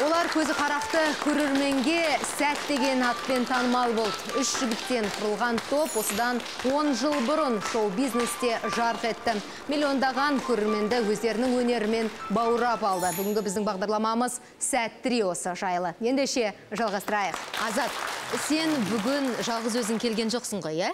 Олар 0.03 0.27
көзі 0.27 0.51
қарақты 0.57 1.01
көрерменге 1.21 2.17
сәт 2.33 2.59
деген 2.67 2.99
атпен 3.07 3.45
танымал 3.47 3.93
болды. 3.95 4.33
Үш 4.41 4.49
жігіттен 4.59 5.07
құрылған 5.15 5.59
топ 5.69 5.95
осыдан 6.01 6.41
10 6.67 6.91
жыл 6.99 7.15
бұрын 7.23 7.55
шоу-бизнесте 7.69 8.57
жарқ 8.75 9.05
етті. 9.07 9.37
Миллиондаған 9.71 10.41
көрерменді 10.43 10.99
өздерінің 11.13 11.55
өнерімен 11.61 12.11
баурап 12.35 12.83
алды. 12.83 13.13
Бүгінгі 13.15 13.45
біздің 13.47 13.69
бағдарламамыз 13.69 14.41
сәт 14.59 14.99
триосы 15.05 15.55
жайлы. 15.55 15.95
Ендеше 16.03 16.51
жалғастырайық. 16.75 17.39
Азат, 17.69 18.03
сен 18.49 18.75
бүгін 18.91 19.31
жалғыз 19.47 19.79
өзің 19.85 20.03
келген 20.03 20.35
жоқсың 20.35 20.65
ғой, 20.65 20.83
иә? 20.83 20.91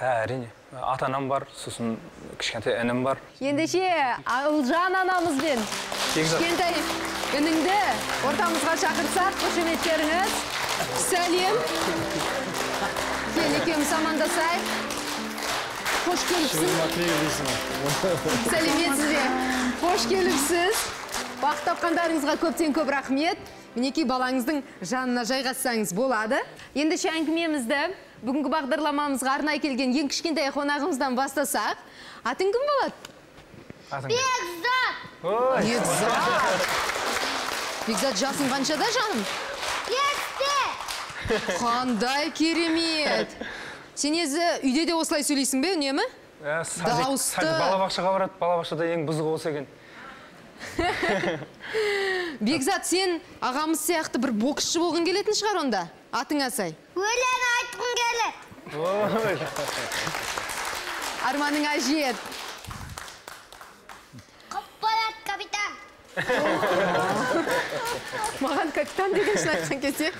ә, 0.00 0.24
әрине 0.24 0.48
ата 0.72 1.06
анам 1.06 1.28
бар 1.28 1.46
сосын 1.56 1.96
кішкентай 2.38 2.78
інім 2.80 3.02
бар 3.04 3.18
Ендеше 3.40 3.84
Алжан 4.24 4.96
анамызбен. 4.96 5.60
Кішкентай 6.10 6.74
ініңді 7.38 7.74
ортамызға 8.26 8.72
шақырсақ, 8.82 9.36
қошеметтеріңіз. 9.38 10.32
Сәлем. 11.04 11.58
Кел 13.36 13.54
екеуміз 13.60 13.92
амандасайық. 13.94 14.72
Қош 16.06 16.24
келіпсіз. 16.30 16.72
Сәлеметсіз 18.48 19.04
бе? 19.12 19.22
Қош 19.84 20.08
келіпсіз. 20.10 20.82
Бақыт 21.40 21.68
тапқандарыңызға 21.68 22.34
көптен 22.42 22.74
көп 22.74 22.90
рахмет. 22.90 23.38
Мінекей 23.76 24.08
балаңыздың 24.10 24.64
жанына 24.82 25.22
жайғассаңыз 25.30 25.94
болады. 25.94 26.40
Ендеше 26.74 27.12
әңгімемізді 27.14 27.84
бүгінгі 28.26 28.50
бағдарламамызға 28.56 29.38
арнай 29.38 29.62
келген 29.62 29.94
ең 29.94 30.10
кішкентай 30.10 30.50
қонағымыздан 30.56 31.14
бастасақ. 31.14 31.78
Атың 32.26 32.50
кім 32.50 32.66
болады? 32.72 33.09
Бекзат. 33.90 34.94
Бекзат. 35.22 36.60
Бекзат 37.88 38.14
жасың 38.20 38.46
қаншада 38.52 38.86
жаным? 38.94 39.24
Есте. 39.90 40.54
Қандай 41.58 42.30
керемет. 42.32 43.28
Сен 43.98 44.14
езі 44.14 44.40
үйде 44.62 44.86
де 44.86 44.94
осылай 44.94 45.24
сөйлейсің 45.26 45.60
бе 45.64 45.74
үнемі? 45.74 46.04
ә, 46.40 46.62
Дауысты. 46.86 47.42
балабақшаға 47.44 48.12
барады 48.14 48.32
балабақшада 48.40 48.86
ең 48.94 49.02
бұзығы 49.10 49.34
осы 49.34 49.50
екен 49.50 49.66
Бекзат, 52.40 52.86
сен 52.88 53.18
ағамыз 53.44 53.80
сияқты 53.82 54.20
бір 54.22 54.30
боксшы 54.32 54.78
болғың 54.80 55.04
келетін 55.08 55.34
шығар 55.36 55.56
онда? 55.64 55.82
Атыңа 56.12 56.48
сай. 56.52 56.74
Өлең 56.96 57.44
айтқым 57.58 57.90
келеді. 58.00 58.28
Ой, 58.80 59.36
Арманыңа 61.28 61.74
капитан. 65.40 65.72
Маған 68.40 68.72
капитан 68.74 69.14
деген 69.14 69.36
шын 69.38 69.52
айтқан 69.54 69.80
кезде 69.80 70.12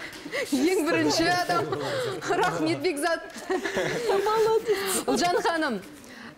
ең 0.52 0.84
бірінші 0.86 1.26
адам. 1.34 1.64
Рахмет 2.40 2.80
Бекзат. 2.84 3.22
Ұлжан 5.10 5.40
ханым, 5.44 5.80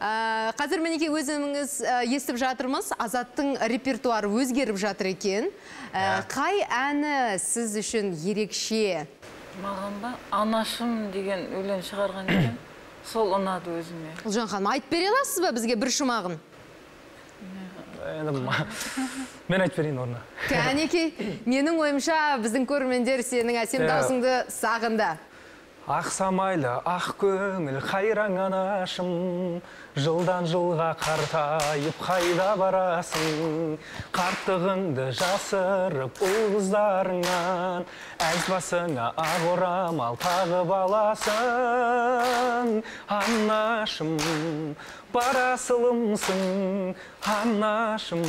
ә, 0.01 0.53
қазір 0.59 0.83
мінекей 0.83 1.12
өзіміңіз 1.12 1.77
ә, 1.85 2.01
естіп 2.17 2.41
жатырмыз, 2.41 2.93
Азаттың 2.99 3.57
репертуары 3.71 4.31
өзгеріп 4.33 4.81
жатыр 4.81 5.12
екен. 5.12 5.51
Ә, 5.93 6.25
Қай 6.33 6.65
әні 6.67 7.39
сіз 7.43 7.77
үшін 7.83 8.15
ерекше? 8.25 9.07
маған 9.61 9.99
ба 10.01 10.15
анашым 10.33 11.11
деген 11.12 11.43
өлең 11.59 11.83
шығарған 11.85 12.31
екен 12.33 12.55
сол 13.05 13.35
ұнады 13.37 13.69
өзіме 13.83 14.15
Ұлжан 14.25 14.49
ханым, 14.49 14.71
айтып 14.73 14.95
бере 14.95 15.11
аласыз 15.11 15.43
ба 15.45 15.51
бізге 15.53 15.77
бір 15.77 15.91
шумағын? 15.93 16.39
Енді 18.11 18.33
мен 19.49 19.61
айтып 19.61 19.77
берейін 19.79 19.99
орнына. 20.03 20.21
Кәнекей, 20.49 21.13
менің 21.47 21.79
ойымша 21.83 22.19
біздің 22.43 22.67
көрермендер 22.71 23.23
сенің 23.27 23.61
әсем 23.63 23.85
даусыңды 23.87 24.39
сағынды. 24.53 25.11
Ақ 25.91 26.07
самайлы 26.15 26.79
ақ 26.87 27.19
көңіл 27.19 27.81
қайраң 27.83 28.37
анашым 28.39 29.59
жылдан 29.99 30.47
жылға 30.47 30.95
қартайып 31.03 31.99
қайда 31.99 32.55
барасың? 32.61 33.79
Қарттығыңды 34.15 35.11
жасырып 35.19 36.23
ұл 36.23 36.55
қыздарыңнан 36.55 37.83
әз 38.29 38.47
басыңа 38.47 39.11
ақ 39.19 39.43
орамал 39.57 40.15
тағып 40.23 40.71
аласың. 40.79 42.69
Анашым 43.11 44.15
парасылымсың 45.11 46.95
анашым 47.27 48.23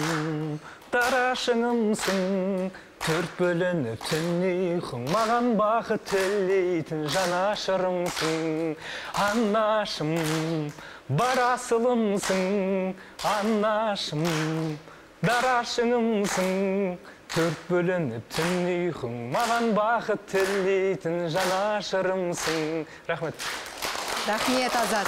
дарашыңымсың 0.90 2.74
төрт 3.04 3.32
бөлініп 3.36 4.04
түн 4.08 4.44
ұйқың 4.48 5.02
маған 5.12 5.48
бақыт 5.60 6.06
тілейтін 6.08 7.02
жанашырымсың 7.12 8.78
анашым 9.20 10.14
барасылымсың 11.20 12.46
анашым 13.28 14.24
дарашыңымсың 15.28 16.48
төрт 17.36 17.68
бөлініп 17.68 18.32
түн 18.38 18.56
ұйқың 18.78 19.20
маған 19.36 19.70
бақыт 19.76 20.24
тілейтін 20.32 21.28
жанашырымсың 21.36 22.88
рахмет. 23.12 23.48
Рахмет, 24.32 24.76
Азат. 24.80 25.08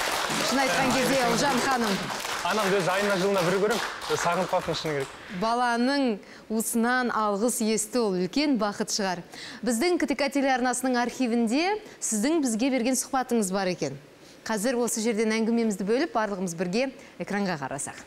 Шын 0.50 0.60
айтқан 0.66 0.92
кезде 0.92 1.24
Ұлжан 1.30 1.56
ханым, 1.64 1.94
анамды 2.46 2.78
өзі 2.78 2.90
айына 2.92 3.16
жылына 3.18 3.42
бір 3.46 3.56
көрем 3.64 3.80
сағынып 4.22 4.50
қалыппын 4.52 4.78
шыны 4.78 4.92
керек 4.96 5.40
баланың 5.42 6.04
уысынан 6.48 7.10
алғыс 7.10 7.58
есту 7.66 8.04
ол 8.06 8.18
үлкен 8.20 8.54
бақыт 8.60 8.92
шығар. 8.94 9.22
Біздің 9.66 9.98
ктк 10.02 10.28
телеарнасының 10.36 10.98
архивінде 11.02 11.76
сіздің 11.98 12.42
бізге 12.44 12.70
берген 12.76 12.98
сұхбатыңыз 12.98 13.50
бар 13.54 13.72
екен. 13.72 13.98
Қазір 14.46 14.78
осы 14.78 15.02
жерден 15.02 15.34
әңгімемізді 15.34 15.88
бөліп, 15.88 16.14
барлығымыз 16.14 16.54
бірге 16.54 16.92
экранға 17.18 17.58
қарасақ. 17.64 18.04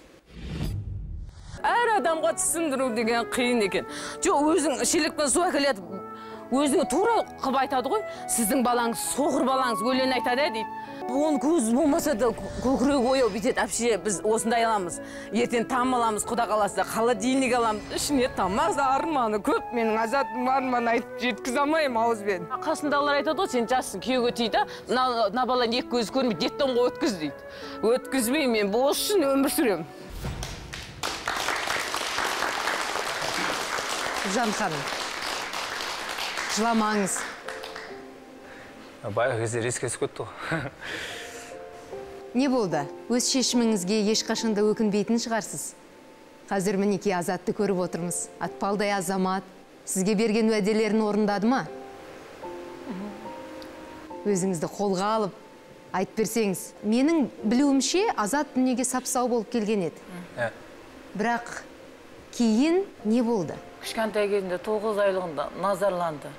әр 1.64 1.90
адамға 1.98 2.36
түсіндіру 2.40 2.94
деген 2.96 3.28
қиын 3.34 3.66
екен 3.66 3.88
жоқ 4.24 4.46
өзің 4.54 4.86
шелекпен 4.88 5.28
су 5.28 5.44
әкеледі 5.44 5.84
өзіне 6.52 6.86
тура 6.90 7.24
қылып 7.42 7.64
айтады 7.64 7.90
ғой 7.92 8.06
сіздің 8.32 8.64
балаңыз 8.66 9.02
соғыр 9.16 9.46
балаңыз 9.48 9.84
өлең 9.86 10.14
айтады 10.18 10.48
ә 10.48 10.54
дейді. 10.54 10.70
Оның 11.10 11.40
көзі 11.42 11.74
болмаса 11.74 12.14
да 12.14 12.28
көкірегі 12.62 13.08
ояу 13.10 13.30
бүйтеді. 13.34 13.58
Әпше 13.64 13.98
біз 14.04 14.20
осындай 14.22 14.66
аламыз. 14.68 15.00
Ертең 15.34 15.66
там 15.70 15.96
аламыз 15.98 16.26
құда 16.30 16.46
қаласа 16.52 16.86
холодильник 16.86 17.56
аламыз. 17.58 17.88
Ішіне 17.98 18.30
тамақ 18.38 18.78
арманы 18.84 19.40
көп 19.42 19.72
менің 19.74 19.98
азатым 20.04 20.50
арман 20.54 20.92
айтып 20.92 21.24
жеткізе 21.24 21.64
алмаймын 21.64 22.04
ауызбен. 22.04 22.46
Қасындағылар 22.62 23.24
айтады 23.24 23.42
ғой 23.42 23.50
сен 23.50 23.66
жассың 23.70 24.04
күйеуге 24.06 24.36
тиді 24.38 24.62
мына 24.90 25.08
мына 25.32 25.48
баланы 25.50 25.82
екі 25.82 25.90
көзі 25.96 26.14
көрмейді 26.14 26.46
детдомға 26.46 26.86
өткіз 26.92 27.18
дейді. 27.24 27.50
Өткізбеймін 27.90 28.70
мен 28.70 28.76
осы 28.84 29.16
үшін 29.16 29.26
өмір 29.34 29.56
сүремін 29.56 29.88
Ұлжан 34.30 34.52
ханым, 34.54 34.82
жыламаңыз. 36.60 37.14
баяғы 39.16 39.40
кезде 39.46 39.62
еске 39.64 39.88
түсіп 39.88 40.02
кетті 40.04 40.26
ғой 40.26 40.72
Не 42.40 42.50
болды? 42.52 42.82
Өз 43.10 43.30
шешіміңізге 43.32 44.02
ешқашанда 44.12 44.66
өкінбейтін 44.68 45.22
шығарсыз. 45.24 45.74
Қазір 46.50 46.78
мінекей 46.82 47.16
Азатты 47.16 47.56
көріп 47.56 47.80
отырмыз. 47.86 48.28
Атпалдай 48.44 48.92
азамат. 48.94 49.48
Сізге 49.86 50.14
берген 50.20 50.52
уәделерін 50.52 51.02
орындады 51.02 51.48
ма? 51.50 51.64
Өзіңізді 54.28 54.70
қолға 54.76 55.14
алып, 55.16 55.40
айтып 55.96 56.22
берсеңіз. 56.22 56.66
Менің 56.84 57.30
білуімше 57.42 58.04
Азат 58.20 58.52
дүниеге 58.58 58.86
сап-сау 58.86 59.32
болып 59.32 59.50
келген 59.56 59.88
еді. 59.88 60.06
Иә. 60.36 60.52
Бірақ 61.16 61.64
кейін 62.36 62.84
не 63.06 63.24
болды 63.24 63.58
кішкентай 63.84 64.28
кезінде 64.30 64.60
тоғыз 64.64 65.00
айлығында 65.06 65.50
назарланды 65.64 66.32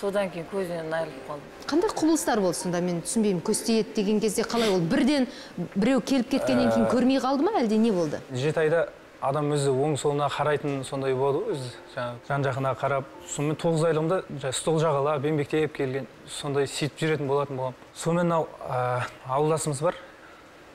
содан 0.00 0.30
кейін 0.32 0.46
көзінен 0.50 0.92
айырылып 0.96 1.26
қалды 1.28 1.66
қандай 1.70 1.92
құбылыстар 1.92 2.40
болды 2.40 2.56
сонда? 2.58 2.80
Мен 2.80 3.02
түсінбеймін. 3.04 3.42
Көз 3.44 3.64
тиеді 3.66 3.92
деген 3.94 4.20
кезде 4.20 4.42
қалай 4.42 4.72
ол? 4.72 4.80
Бірден 4.80 5.28
біреу 5.74 6.00
келіп 6.00 6.30
кеткеннен 6.30 6.72
кейін 6.72 6.88
көрмей 6.90 7.20
қалды 7.20 7.44
ма 7.44 7.52
әлде 7.60 7.76
не 7.78 7.92
болды? 7.92 8.20
жеті 8.32 8.64
айда 8.64 8.88
адам 9.20 9.52
өзі 9.52 9.70
оң 9.70 9.98
солына 10.00 10.30
қарайтын 10.32 10.80
сондай 10.88 11.14
болады 11.14 11.44
ғой 11.44 11.54
өзі. 11.54 11.70
Жаңағы 11.94 12.28
жан 12.28 12.44
жағына 12.48 12.74
қарап 12.80 13.04
сонымен 13.28 13.58
тоғыз 13.60 13.84
айлығымда 13.90 14.52
стол 14.56 14.80
жағалап 14.80 15.26
еңбектеп 15.28 15.76
келген 15.76 16.08
сондай 16.26 16.66
сөйтіп 16.66 17.04
жүретін 17.04 17.28
болатын 17.28 17.60
болғанмын 17.60 17.94
сонымен 17.94 18.30
мынау 18.30 18.48
ә, 18.64 19.04
ауылдасымыз 19.28 19.82
бар 19.84 19.98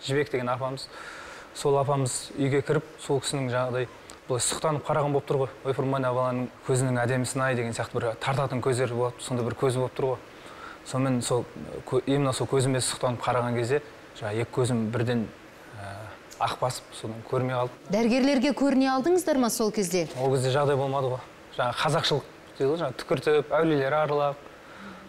жібек 0.05 0.31
деген 0.31 0.49
апамыз. 0.53 0.87
Сол 1.55 1.79
апамыз 1.81 2.29
үйге 2.37 2.61
кіріп 2.61 2.85
сол 3.01 3.23
кісінің 3.23 3.49
жаңағыдай 3.49 3.89
былай 4.27 4.41
сұқтанып 4.41 4.85
қараған 4.87 5.13
болып 5.13 5.27
тұр 5.29 5.37
ғой. 5.43 5.51
Ойпырмай 5.65 5.99
мына 5.99 6.11
баланың 6.13 6.47
көзінің 6.67 6.97
әдемісін 7.03 7.43
ай 7.45 7.55
деген 7.55 7.75
сияқты 7.77 7.99
бір 7.99 8.07
тартатын 8.21 8.61
көздері 8.65 8.97
болады. 8.97 9.21
Сондай 9.21 9.45
бір 9.45 9.55
көзі 9.59 9.81
болып 9.83 9.97
тұр 9.97 10.07
ғой. 10.13 10.17
Сонымен 10.85 11.21
сол 11.21 11.45
именно 12.05 12.33
сол 12.33 12.47
көзіме 12.49 12.81
сұқтанып 12.81 13.21
қараған 13.21 13.57
кезде 13.57 13.81
жаңағы 14.19 14.41
екі 14.45 14.51
көзім 14.55 14.83
бірден 14.93 15.25
ә, 15.77 15.93
ақ 16.45 16.59
басып 16.61 16.91
содан 16.93 17.21
көрмей 17.29 17.57
қалды 17.57 17.93
дәрігерлерге 17.93 18.53
көріне 18.57 18.91
алдыңыздар 18.93 19.39
ма 19.41 19.49
сол 19.49 19.71
кезде? 19.73 20.07
Ол 20.21 20.33
кезде 20.35 20.53
жағдай 20.53 20.77
болмады 20.77 21.09
ғой. 21.15 21.23
Жаңағы 21.57 21.79
қазақшылық 21.81 22.29
дейді 22.57 22.69
ғой 22.69 22.79
жаңағы 22.83 22.99
түкіртіп 23.01 23.55
әулиелер 23.59 23.97
аралап 23.97 24.37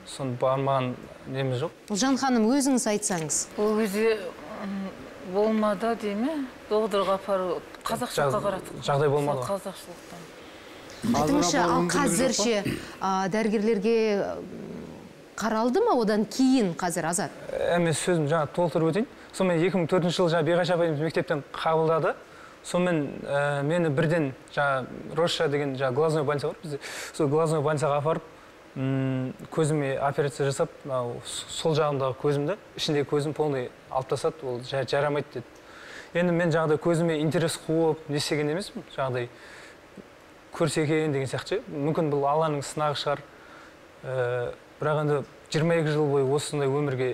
соны 0.08 0.37
бармаған 0.40 0.94
неміз 1.28 1.66
жоқ. 1.66 1.76
Ұлжан 1.92 2.16
ханым 2.20 2.49
өзіңіз 2.50 2.88
айтсаңыз. 2.94 3.40
Ол 3.58 3.76
кезде 3.80 4.18
болмады 5.35 5.92
дей 6.00 6.14
ме 6.14 6.46
доғдырға 6.70 7.20
апару 7.20 7.61
қазақшылыққа 7.87 8.40
қараттық 8.47 8.83
жағдай 8.87 9.09
болмады 9.12 9.38
ғой. 9.40 9.47
қазақшылықтан. 9.52 10.21
Айтыңызшы 11.07 11.59
ал 11.62 11.87
қазір 11.93 12.33
ше 12.35 12.64
дәрігерлерге 13.31 13.97
қаралды 15.37 15.83
ма 15.85 15.95
одан 16.00 16.25
кейін 16.33 16.73
қазір 16.81 17.11
азат? 17.11 17.31
Емес 17.76 18.00
сөзім 18.07 18.26
жаңа 18.31 18.47
толтырып 18.57 18.90
өтейін. 18.93 19.07
Сонымен 19.37 19.61
2004 19.61 20.09
жылы 20.16 20.31
жаңағы 20.33 20.49
биғаш 20.49 20.71
апайымыз 20.73 21.02
мектептен 21.05 21.43
қабылдады. 21.52 22.14
Сонымен 22.66 23.02
ә, 23.23 23.62
мені 23.62 23.90
бірден 23.95 24.31
жаңа 24.55 24.87
роша 25.14 25.47
деген 25.49 25.76
жаңа 25.76 25.93
глазной 25.95 26.25
больница 26.25 26.49
бар 26.49 26.57
бізде 26.62 26.78
сол 27.14 27.28
глазной 27.28 27.61
больницаға 27.62 28.00
апарып 28.00 28.23
м, 28.76 29.35
көзіме 29.55 29.93
операция 30.02 30.49
жасап 30.49 30.71
мынау 30.85 31.21
сол 31.26 31.76
жағымдағы 31.76 32.16
көзімді 32.25 32.57
ішіндегі 32.76 33.07
көзім 33.12 33.35
полный 33.37 33.71
алып 33.90 34.09
тастады. 34.09 34.43
Ол 34.43 34.59
жа- 34.66 34.83
жарамайды 34.88 35.26
деді. 35.35 35.45
Енді 36.20 36.32
мен 36.37 36.52
жаңағыдай 36.54 36.80
көзіме 36.82 37.18
интерес 37.23 37.58
қуып 37.66 38.08
не 38.08 38.20
істеген 38.20 38.50
емеспін. 38.52 38.85
Жаңағыдай 38.96 39.28
көрсе 40.56 40.85
екен 40.85 41.12
деген 41.12 41.28
сияқты 41.28 41.58
ше. 41.58 41.62
мүмкін 41.73 42.11
бұл 42.12 42.26
алланың 42.30 42.62
сынағы 42.64 43.00
шығар. 43.02 43.25
Ә, 44.04 44.54
бірақ 44.80 45.02
енді 45.04 45.18
22 45.52 45.92
жыл 45.92 46.08
бойы 46.11 46.26
осындай 46.37 46.68
өмірге 46.68 47.11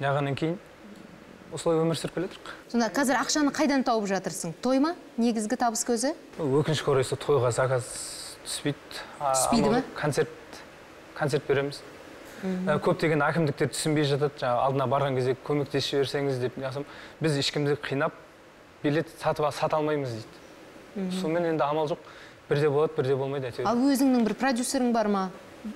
неғаннан 0.00 0.36
кейін 0.38 0.58
осылай 1.54 1.78
өмір 1.80 1.96
сүріп 1.96 2.16
келе 2.16 2.28
жатырмық 2.28 2.50
сонда 2.72 2.88
қазір 2.92 3.18
ақшаны 3.22 3.52
қайдан 3.56 3.84
тауып 3.86 4.08
жатырсың? 4.10 4.52
Той 4.62 4.80
ма? 4.84 4.94
Негізгі 5.16 5.56
табыс 5.60 5.84
көзі? 5.88 6.12
Өкінішке 6.38 6.92
орай 6.92 7.06
сол 7.08 7.20
тойға 7.22 7.52
заказ 7.56 7.88
түспейді. 8.44 9.00
Түспейді 9.22 9.72
ма? 9.72 9.82
концерт 9.96 10.60
концерт 11.16 11.46
береміз. 11.48 11.80
Ә, 12.38 12.78
көптеген 12.78 13.22
әкімдіктер 13.24 13.72
түсінбей 13.72 14.06
жатады 14.06 14.38
жаңағы 14.38 14.64
алдына 14.68 14.86
барған 14.90 15.16
кезде 15.18 15.34
көмектесіп 15.46 15.98
жіберсеңіз 15.98 16.38
деп. 16.42 16.58
Неғысам 16.60 16.86
біз 17.20 17.36
ешкімді 17.40 17.74
қинап 17.82 18.14
билет 18.82 19.10
сатып 19.18 19.50
сата 19.52 19.76
алмаймыз 19.76 20.14
дейді. 20.14 21.10
Сонымен 21.20 21.52
енді 21.52 21.64
амал 21.66 21.90
жоқ. 21.90 21.98
Бірде 22.48 22.70
болады 22.70 22.94
бірде 22.96 23.16
болмайды 23.16 23.50
әйтеуір. 23.50 23.66
Ал 23.68 23.76
өзіңнің 23.76 24.24
бір 24.24 24.34
продюсерің 24.38 24.92
бар 24.94 25.08
ма? 25.12 25.28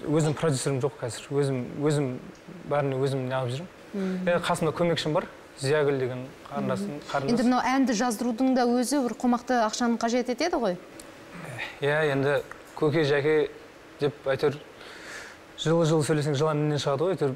Өзім 0.06 0.32
продюсерім 0.38 0.78
жоқ 0.80 0.94
қазір. 1.02 1.26
Өзім 1.34 1.58
өзім 1.82 2.06
бәріне 2.70 3.00
өзім 3.02 3.26
неғып 3.28 3.56
жүрмін. 3.58 3.68
Енді 4.22 4.38
қасымда 4.46 4.72
көмекшім 4.78 5.12
бар. 5.18 5.26
Зиягүл 5.60 5.98
деген 6.00 6.22
қарындасым 6.48 6.94
енді 6.94 7.08
қарындас. 7.10 7.44
Мынау 7.44 7.60
әнді 7.74 7.96
жаздырудың 7.98 8.54
да 8.56 8.64
өзі 8.64 9.02
бір 9.04 9.14
қомақты 9.20 9.58
ақшаны 9.66 9.98
қажет 10.00 10.32
етеді 10.32 10.56
ғой? 10.62 10.78
Иә 11.84 11.98
енді 12.14 12.38
көке 12.78 13.04
жәке 13.04 13.50
деп 14.00 14.24
әйтеуір 14.24 14.56
жылы 15.62 15.86
жылы 15.86 16.06
сөйлесең 16.06 16.36
жылан 16.38 16.64
іннен 16.64 16.80
шығады 16.82 17.06
ғой 17.06 17.16
әйтеуір 17.16 17.34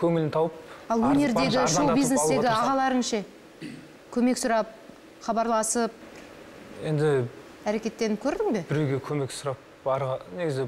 көңілін 0.00 0.30
тауып 0.34 0.56
ал 0.90 1.04
өнердегі 1.10 1.66
шоу 1.70 1.94
бизнестегі 1.94 2.48
ағаларың 2.50 3.04
ше 3.06 3.22
көмек 4.14 4.40
сұрап 4.40 4.72
хабарласып 5.26 5.94
енді 6.84 7.12
әрекеттеніп 7.66 8.22
көрдің 8.24 8.56
бе? 8.56 8.64
біреуге 8.70 8.98
көмек 9.06 9.34
сұрап 9.34 9.62
барға 9.84 10.18
негізі 10.36 10.66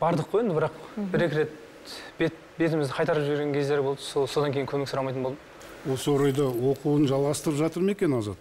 бардық 0.00 0.32
қой 0.32 0.44
енді 0.44 0.58
бірақ 0.58 0.82
бір 1.14 1.26
екі 1.28 1.40
рет 1.40 1.54
бет, 2.18 2.34
бетімізді 2.58 2.94
қайтарып 2.96 3.26
жіберген 3.26 3.54
кездер 3.54 3.82
болды 3.86 4.02
сол 4.02 4.26
содан 4.28 4.52
кейін 4.54 4.66
көмек 4.66 4.90
сұрамайтын 4.90 5.22
болдым. 5.22 5.38
Осы 5.92 6.10
орайда 6.10 6.48
оқуын 6.50 7.06
жалғастырып 7.10 7.58
жатыр 7.60 7.84
ма 7.86 7.94
екен 7.94 8.16
азат? 8.18 8.38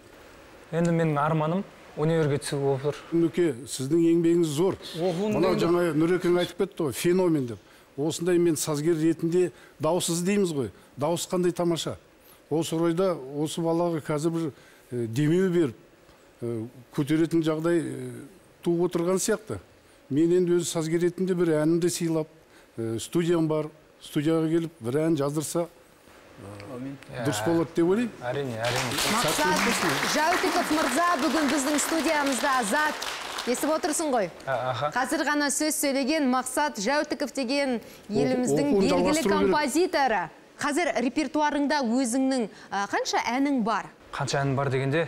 Енді 0.71 0.93
менің 0.95 1.19
арманым 1.21 1.63
универге 1.97 2.39
түсу 2.41 2.57
болып 2.59 2.87
тұр 2.87 3.01
нұреке 3.13 3.51
сіздің 3.69 4.01
еңбегіңіз 4.11 4.55
зор. 4.57 4.79
Оқуын 4.97 5.37
мынау 5.37 5.59
жаңа 5.61 5.91
нұрекең 5.95 6.39
айтып 6.41 6.63
кетті 6.63 6.87
ғой 6.87 6.97
феномен 6.97 7.47
деп. 7.53 7.64
Осындай 7.97 8.37
мен 8.37 8.55
сазгер 8.59 8.97
ретінде 8.99 9.51
дауыс 9.79 10.09
іздейміз 10.09 10.51
ғой. 10.55 10.71
Дауыс 10.97 11.27
қандай 11.31 11.51
тамаша? 11.55 11.97
Осы 12.49 12.75
орайда 12.75 13.13
осы 13.15 13.61
балаға 13.63 14.01
қазір 14.05 14.35
бір 14.35 14.49
э, 14.91 15.05
демеу 15.07 15.49
беріп 15.49 15.75
э, 16.41 16.65
көтеретін 16.95 17.43
жағдай 17.45 17.79
э, 17.81 18.11
туып 18.63 18.89
отырған 18.89 19.19
сияқты. 19.21 19.59
Мен 20.09 20.35
енді 20.35 20.59
өзі 20.59 20.69
сазгер 20.69 21.01
ретінде 21.01 21.33
бір 21.33 21.55
әнімді 21.61 21.89
сыйлап 21.89 22.29
э, 22.77 22.99
студиям 23.01 23.47
бар 23.47 23.71
студияға 24.03 24.51
келіп 24.51 24.83
бір 24.85 25.01
ән 25.07 25.17
жаздырса 25.17 25.65
дұрыс 26.35 27.39
болады 27.45 27.71
деп 27.75 27.89
ойлаймын. 27.89 28.11
Әрине 28.27 28.57
әрине. 28.59 28.97
Мақсат 29.15 29.85
жәутіков 30.13 30.73
мырза 30.75 31.05
бүгін 31.21 31.47
біздің 31.53 31.79
студиямызда. 31.85 32.57
Азат 32.59 33.07
естіп 33.45 33.71
отырсың 33.75 34.09
ғой. 34.13 34.29
Аха. 34.49 34.89
Қазір 34.95 35.25
ғана 35.27 35.51
сөз 35.53 35.77
сөйлеген 35.83 36.25
мақсат 36.31 36.79
жәутіков 36.81 37.33
деген 37.35 37.77
еліміздің 38.09 38.71
белгілі 38.79 39.23
композиторы. 39.29 40.25
Қазір 40.61 40.91
репертуарыңда 41.03 41.81
өзіңнің 41.83 42.47
қанша 42.91 43.21
әнің 43.35 43.61
бар? 43.67 43.91
Қанша 44.15 44.41
ән 44.41 44.55
бар 44.57 44.71
дегенде 44.73 45.05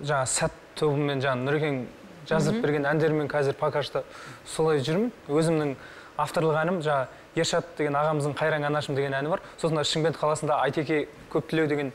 жаңа 0.00 0.24
сәт 0.30 0.54
тобымен 0.78 1.20
жаңа 1.20 1.44
нұрекең 1.44 1.80
жазып 2.28 2.60
берген 2.62 2.86
әндермен 2.88 3.28
қазір 3.28 3.56
пока 3.58 3.82
что 3.82 4.04
солай 4.46 4.80
жүрмін. 4.80 5.10
Өзімнің 5.28 5.74
авторлық 6.16 6.60
әнім 6.62 6.80
жаңа 6.86 7.08
ершат 7.34 7.74
деген 7.76 7.98
ағамыздың 7.98 8.36
қайран 8.38 8.64
анашым 8.70 8.94
деген 8.96 9.18
әні 9.18 9.34
бар. 9.34 9.42
Сосын 9.58 9.82
шымкент 9.82 10.16
қаласында 10.16 10.62
айтеке 10.62 11.08
көптілеу 11.32 11.66
деген 11.68 11.92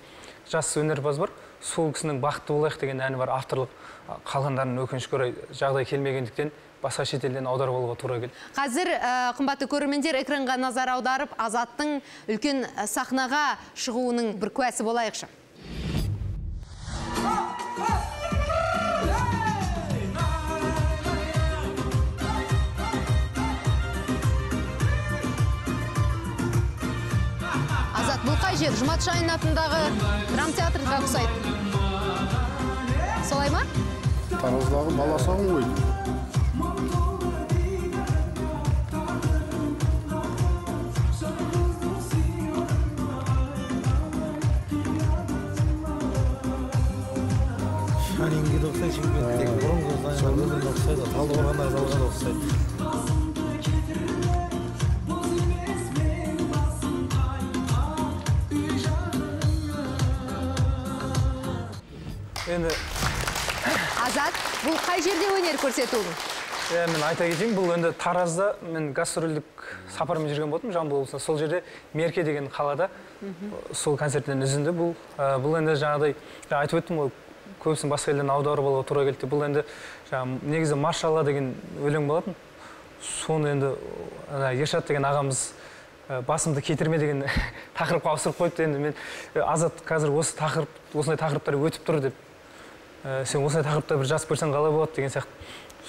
жас 0.52 0.76
өнерпаз 0.78 1.20
бар. 1.24 1.32
Сол 1.64 1.94
кісінің 1.96 2.20
бақытты 2.20 2.52
болайық 2.52 2.80
деген 2.82 3.00
әні 3.00 3.18
бар 3.18 3.32
авторлық. 3.38 3.72
Қалғандарын 4.04 4.76
өкінішке 4.84 5.16
орай 5.16 5.32
жағдай 5.56 5.86
келмегендіктен 5.88 6.52
басқа 6.84 7.06
шетелден 7.08 7.48
аударып 7.48 7.78
алуға 7.78 7.96
тура 7.96 8.18
келді. 8.20 8.36
Қазір 8.58 8.90
ә, 8.98 9.32
қымбатты 9.38 9.70
көрермендер 9.72 10.18
экранға 10.20 10.58
назар 10.60 10.92
аударып 10.98 11.32
азаттың 11.40 12.02
үлкен 12.28 12.66
ә, 12.68 12.84
сахнаға 12.84 13.56
шығуының 13.80 14.36
бір 14.42 14.52
куәсі 14.52 14.84
болайықшы. 14.84 15.32
Азат 27.96 28.28
бұл 28.28 28.36
қай 28.44 28.60
жер? 28.60 28.76
Жұмат 28.84 29.08
шайын 29.08 29.32
атындағы 29.38 29.82
драма 30.36 30.52
театрға 30.60 31.00
ұқсайды. 31.08 31.34
Солай 33.24 33.48
ма? 33.56 33.64
Тараздағы 34.44 34.92
баласағың 34.98 35.46
ғой. 35.54 35.64
Шаринге 48.10 48.58
де 48.60 48.68
ұқсайды 48.68 48.94
шымкенттегі 48.98 49.54
бұрынғы 49.64 49.94
заңға 50.04 50.30
өзіне 50.44 50.70
ұқсайды 50.74 51.04
талдықорғандағы 51.16 51.70
залға 51.78 51.96
да. 51.96 52.06
ұқсайды 52.10 52.44
енді 62.54 62.68
азат 62.70 62.93
бұл 64.64 64.78
қай 64.80 65.02
жерде 65.04 65.28
өнер 65.36 65.58
көрсетуің 65.60 66.12
иә 66.72 66.84
мен 66.88 67.02
айта 67.04 67.26
кетейін 67.28 67.56
бұл 67.58 67.74
енді 67.76 67.90
таразда 68.00 68.54
мен 68.64 68.94
гастрольдік 68.96 69.66
сапармен 69.92 70.32
жүрген 70.32 70.54
болатынмын 70.54 70.74
жамбыл 70.74 71.02
облысында. 71.02 71.20
Сол 71.20 71.38
жерде 71.38 71.60
мерке 71.94 72.24
деген 72.24 72.48
қалада 72.48 72.88
сол 73.74 73.98
концерттен 73.98 74.42
үзінді. 74.46 74.72
Бұл 74.72 74.96
Ә, 75.18 75.36
бұл 75.44 75.58
енді 75.60 75.76
жаңағыдай 75.76 76.16
жаңа 76.50 76.62
айтып 76.62 76.80
өттім 76.80 77.02
ғой 77.02 77.12
көбісін 77.66 77.92
басқа 77.92 78.14
елден 78.14 78.32
аударып 78.32 78.66
алуға 78.70 78.88
тура 78.88 79.06
келді. 79.10 79.28
Бұл 79.28 79.46
енді 79.50 79.66
жаңағы 80.10 80.54
негізі 80.56 80.80
маршалла 80.80 81.24
деген 81.28 81.54
өлең 81.84 82.08
болатын. 82.08 82.36
Соны 83.04 83.52
енді 83.58 83.76
ана 84.32 84.54
ершат 84.56 84.88
деген 84.88 85.06
ағамыз 85.12 85.50
басымды 86.28 86.64
кетірме 86.64 86.98
деген 86.98 87.26
тақырыпқа 87.78 88.16
ауыстырып 88.16 88.40
қойыпты. 88.40 88.70
Енді 88.70 88.80
мен 88.80 88.96
«Е, 89.36 89.44
азат 89.44 89.84
қазір 89.86 90.16
осы 90.16 90.38
тақырып 90.40 90.96
осындай 90.96 91.20
тақырыптар 91.20 91.60
өтіп 91.60 91.90
тұр 91.90 92.00
деп 92.08 92.30
«Ә, 93.04 93.26
сен 93.26 93.44
осындай 93.44 93.68
тақырыпта 93.68 93.98
бір 94.00 94.08
жазып 94.08 94.30
берсең 94.32 94.54
қалай 94.54 94.72
болады 94.72 94.96
деген 94.96 95.12
сияқты. 95.12 95.28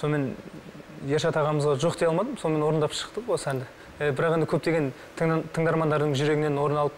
Сонымен 0.01 0.35
ершат 1.07 1.35
ағамызға 1.39 1.77
жоқ 1.79 1.99
дей 1.99 2.09
алмадым 2.09 2.37
сонымен 2.37 2.63
орындап 2.67 2.91
шықтық 2.91 3.29
осы 3.31 3.49
әнді. 3.53 3.65
Ә, 3.99 4.11
бірақ 4.11 4.35
енді 4.35 4.49
көптеген 4.51 4.91
тыңда- 5.15 5.43
тыңдармандардың 5.55 6.11
жүрегінен 6.19 6.59
орын 6.59 6.77
алып 6.83 6.97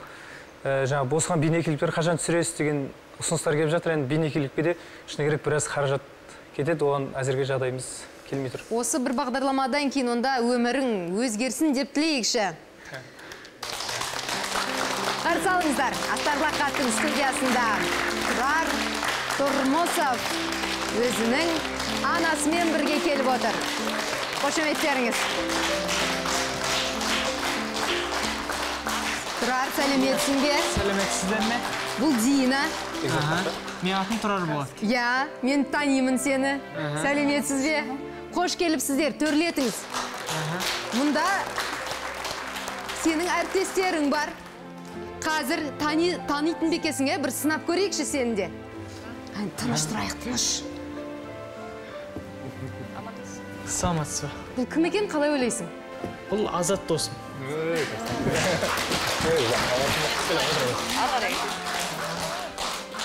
ә, 0.65 0.88
жаңағы 0.89 1.10
босқан 1.12 1.39
бейнеклиптер 1.39 1.93
қашан 1.93 2.17
түсіресіз? 2.17 2.58
деген 2.58 2.89
ұсыныстар 3.21 3.53
келіп 3.53 3.69
жатыр. 3.69 3.93
Енді 3.93 4.08
бейнеклипке 4.10 4.63
де 4.63 4.77
шыны 5.08 5.30
керек 5.30 5.43
біраз 5.45 5.67
қаражат 5.69 6.01
кетеді. 6.56 6.82
Оған 6.82 7.12
әзірге 7.13 7.45
жағдайымыз 7.45 7.86
келмей 8.30 8.49
тұр. 8.49 8.65
Осы 8.73 8.97
бір 8.97 9.13
бағдарламадан 9.21 9.91
кейін 9.93 10.10
онда 10.17 10.39
өмірің 10.41 11.13
өзгерсін 11.13 11.73
деп 11.77 11.93
тілейікші. 11.93 12.56
Қарсы 15.27 15.49
алыңыздар. 15.53 15.93
Астарлы 16.15 16.49
ақаттың 16.49 16.91
студиясында 16.97 17.65
тұрар 18.32 18.87
тұрмысов 19.38 20.30
өзінің 20.97 21.52
анасымен 22.10 22.71
бірге 22.73 22.97
келіп 23.04 23.28
отыр. 23.36 23.60
Қошеметтеріңіз 24.41 25.21
тұрар 29.38 29.69
сәлеметсің 29.78 30.41
бе 30.41 30.56
сәлеметсіздер 30.73 31.45
ме? 31.52 31.62
Бұл 31.97 32.17
дина. 32.23 32.63
Менің 33.04 33.95
атым 34.00 34.19
тұрар 34.23 34.45
болады 34.50 34.89
иә 34.89 35.06
мен 35.45 35.65
танимын 35.71 36.17
сені. 36.21 36.58
Сәлеметсіз 37.04 37.63
бе? 37.65 37.80
Қош 38.34 38.58
келіпсіздер 38.60 39.15
төрлетіңіз. 39.21 39.80
Мұнда 40.97 41.26
сенің 43.04 43.30
әріптестерің 43.38 44.10
бар. 44.13 44.34
Қазір 45.23 45.63
тани, 45.82 46.15
танитын 46.30 46.71
ба 46.71 46.78
екенсің 46.78 47.10
иә 47.12 47.21
бір 47.21 47.34
сынап 47.34 47.65
көрейікші 47.69 48.06
сені 48.06 48.36
де. 48.38 48.50
Тыныш 49.60 49.84
тұрайық 49.91 50.15
тыныш. 50.23 50.45
Саламатсыз 53.67 54.23
ба 54.23 54.30
бұл 54.56 54.65
кім 54.71 54.88
екен 54.88 55.10
қалай 55.12 55.34
ойлайсың? 55.36 55.67
Бұл 56.32 56.47
азат 56.56 56.82
досым. 56.89 57.13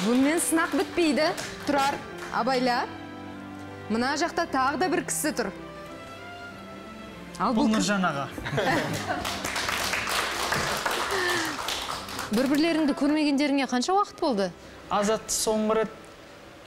Бұнымен 0.03 0.41
сынақ 0.43 0.77
бітпейді. 0.79 1.29
Тұрар 1.67 1.99
абайла 2.35 2.83
мына 3.91 4.15
жақта 4.19 4.47
тағы 4.51 4.81
да 4.81 4.89
бір 4.93 5.05
кісі 5.11 5.35
тұр. 5.37 5.51
Ал 7.43 7.55
бұл 7.57 7.69
нұржан 7.71 8.07
аға. 8.07 8.29
Бір 12.33 12.49
бірлеріңді 12.49 12.95
көрмегендеріңе 12.97 13.67
қанша 13.69 13.93
уақыт 13.99 14.23
болды? 14.23 14.47
Азатты 14.89 15.35
соңғы 15.35 15.83
рет 15.83 15.99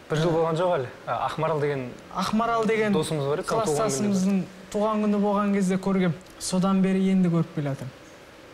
бір 0.09 0.21
жыл 0.21 0.33
болған 0.35 0.57
жоқ 0.59 0.73
әлі 0.77 0.89
ақмарал 1.17 1.61
деген 1.61 1.85
ақмарал 2.13 2.65
деген 2.69 2.93
Досымыз 2.93 3.29
бар 3.29 3.41
еді, 3.41 3.49
класстасымыздың 3.49 4.41
туған 4.73 5.05
күні 5.05 5.21
болған 5.23 5.53
кезде 5.57 5.79
көргем 5.81 6.13
содан 6.39 6.81
бері 6.85 7.01
енді 7.11 7.31
көріп 7.33 7.55
келе 7.55 7.71
жатырмын 7.73 7.95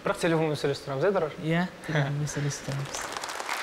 бірақ 0.05 0.21
телефонмен 0.21 0.61
сөйлесіп 0.61 0.87
тұрамыз 0.87 1.09
иә 1.09 1.15
тұрар 1.17 1.41
иә 1.43 1.65
телефонмен 1.87 2.31
сөйлесіп 2.35 2.69
тұрамыз 2.69 3.01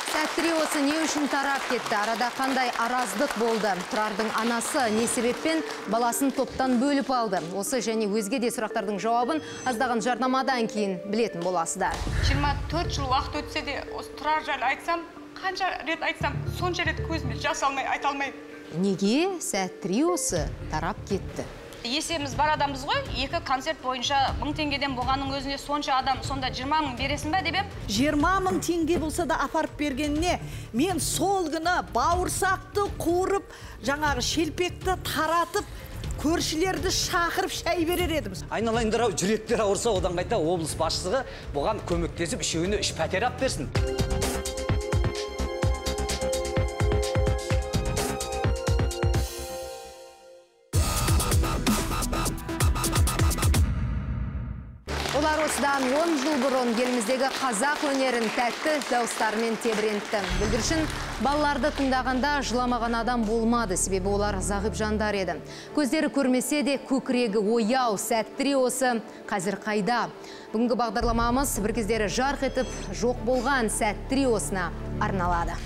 Сәттіре 0.08 0.54
осы 0.56 0.80
не 0.82 0.94
үшін 1.04 1.28
тарап 1.28 1.62
кетті? 1.68 1.92
Арада 1.94 2.30
қандай 2.34 2.70
араздық 2.80 3.34
болды? 3.38 3.74
Тұрардың 3.92 4.30
анасы 4.40 4.86
не 4.94 5.04
себеппен 5.06 5.60
баласын 5.92 6.32
топтан 6.34 6.78
бөліп 6.80 7.12
алды? 7.12 7.42
Осы 7.54 7.82
және 7.84 8.08
өзге 8.08 8.40
де 8.42 8.48
сұрақтардың 8.54 8.98
жауабын 9.04 9.44
аздаған 9.68 10.00
жарнамадан 10.02 10.66
кейін 10.72 10.96
білетін 11.12 11.44
боласыздар. 11.44 11.94
24 12.24 12.96
жыл 12.96 13.12
уақыт 13.12 13.42
өтсе 13.44 13.62
де 13.68 13.78
осы 13.92 14.16
тұрар 14.18 14.42
жайлы 14.48 14.72
айтсам 14.72 15.04
қанша 15.42 15.70
рет 15.86 16.02
айтсам 16.02 16.36
сонша 16.58 16.84
рет 16.88 17.00
көзіме 17.08 17.38
жас 17.40 17.62
алмай 17.62 17.86
айта 17.86 18.12
алмаймын 18.12 18.46
Неге? 18.82 19.40
Сәттіре 19.40 20.04
осы 20.12 20.44
тарап 20.70 20.98
кетті? 21.08 21.46
есеміз 21.88 22.34
бар 22.36 22.50
адамбыз 22.56 22.82
ғой. 22.84 22.98
Екі 23.16 23.40
концерт 23.46 23.80
бойынша 23.80 24.18
мың 24.42 24.52
теңгеден 24.58 24.96
болғанның 24.98 25.30
өзіне 25.38 25.58
сонша 25.62 25.98
адам 26.02 26.20
сонда 26.26 26.50
жиырма 26.52 26.82
мың 26.84 26.96
бересің 26.98 27.32
ба 27.32 27.40
деп 27.46 27.56
ем? 27.60 27.70
Жиырма 27.88 28.34
мың 28.44 28.58
теңге 28.64 28.98
болса 29.00 29.24
да 29.30 29.38
апарып 29.44 29.78
бергеніне 29.78 30.38
мен 30.72 31.00
сол 31.00 31.48
күні 31.52 31.76
бауырсақты 31.94 32.88
қуырып 32.98 33.54
жаңағы 33.88 34.26
шелпекті 34.26 34.98
таратып 35.06 35.64
көршілерді 36.18 36.90
шақырып 36.92 37.54
шай 37.54 37.86
берер 37.86 38.10
едім. 38.18 38.34
Айналайындар 38.50 39.06
ау 39.06 39.14
жүректер 39.14 39.62
ауырса 39.62 39.94
одан 39.94 40.18
қайта 40.18 40.36
облыс 40.36 40.74
басшысы 40.76 41.22
бұған 41.54 41.84
көмектесіп 41.88 42.42
үшеуіне 42.42 42.82
үш 42.82 42.92
пәтер 42.98 43.30
алып 43.30 43.46
берсін. 43.46 43.70
Осыдан 55.68 55.92
10 55.92 56.14
жыл 56.22 56.36
бұрын 56.40 56.70
еліміздегі 56.80 57.28
қазақ 57.34 57.82
өнерін 57.90 58.24
тәтті 58.32 58.78
дауыстарымен 58.88 59.56
тебірентті. 59.60 60.20
Бүлдіршін 60.40 60.80
балаларды 61.20 61.68
тыңдағанда 61.76 62.30
жыламаған 62.48 62.96
адам 63.02 63.24
болмады, 63.26 63.76
себебі 63.76 64.08
олар 64.14 64.38
зағып 64.40 64.78
жандар 64.78 65.18
еді. 65.18 65.36
Көздері 65.76 66.08
көрмесе 66.14 66.62
де 66.64 66.78
көкірегі 66.88 67.42
ояу, 67.42 67.98
сәттіре 68.00 68.56
осы 68.56 68.94
қазір 69.28 69.58
қайда. 69.60 70.08
Бүгінгі 70.54 70.78
бағдарламамыз 70.80 71.58
бір 71.60 71.76
кездері 71.76 72.08
жарқ 72.08 72.48
етіп, 72.48 72.72
жоқ 72.96 73.20
болған 73.28 73.68
сәттіре 73.68 74.24
осына 74.32 74.70
арналады. 75.04 75.58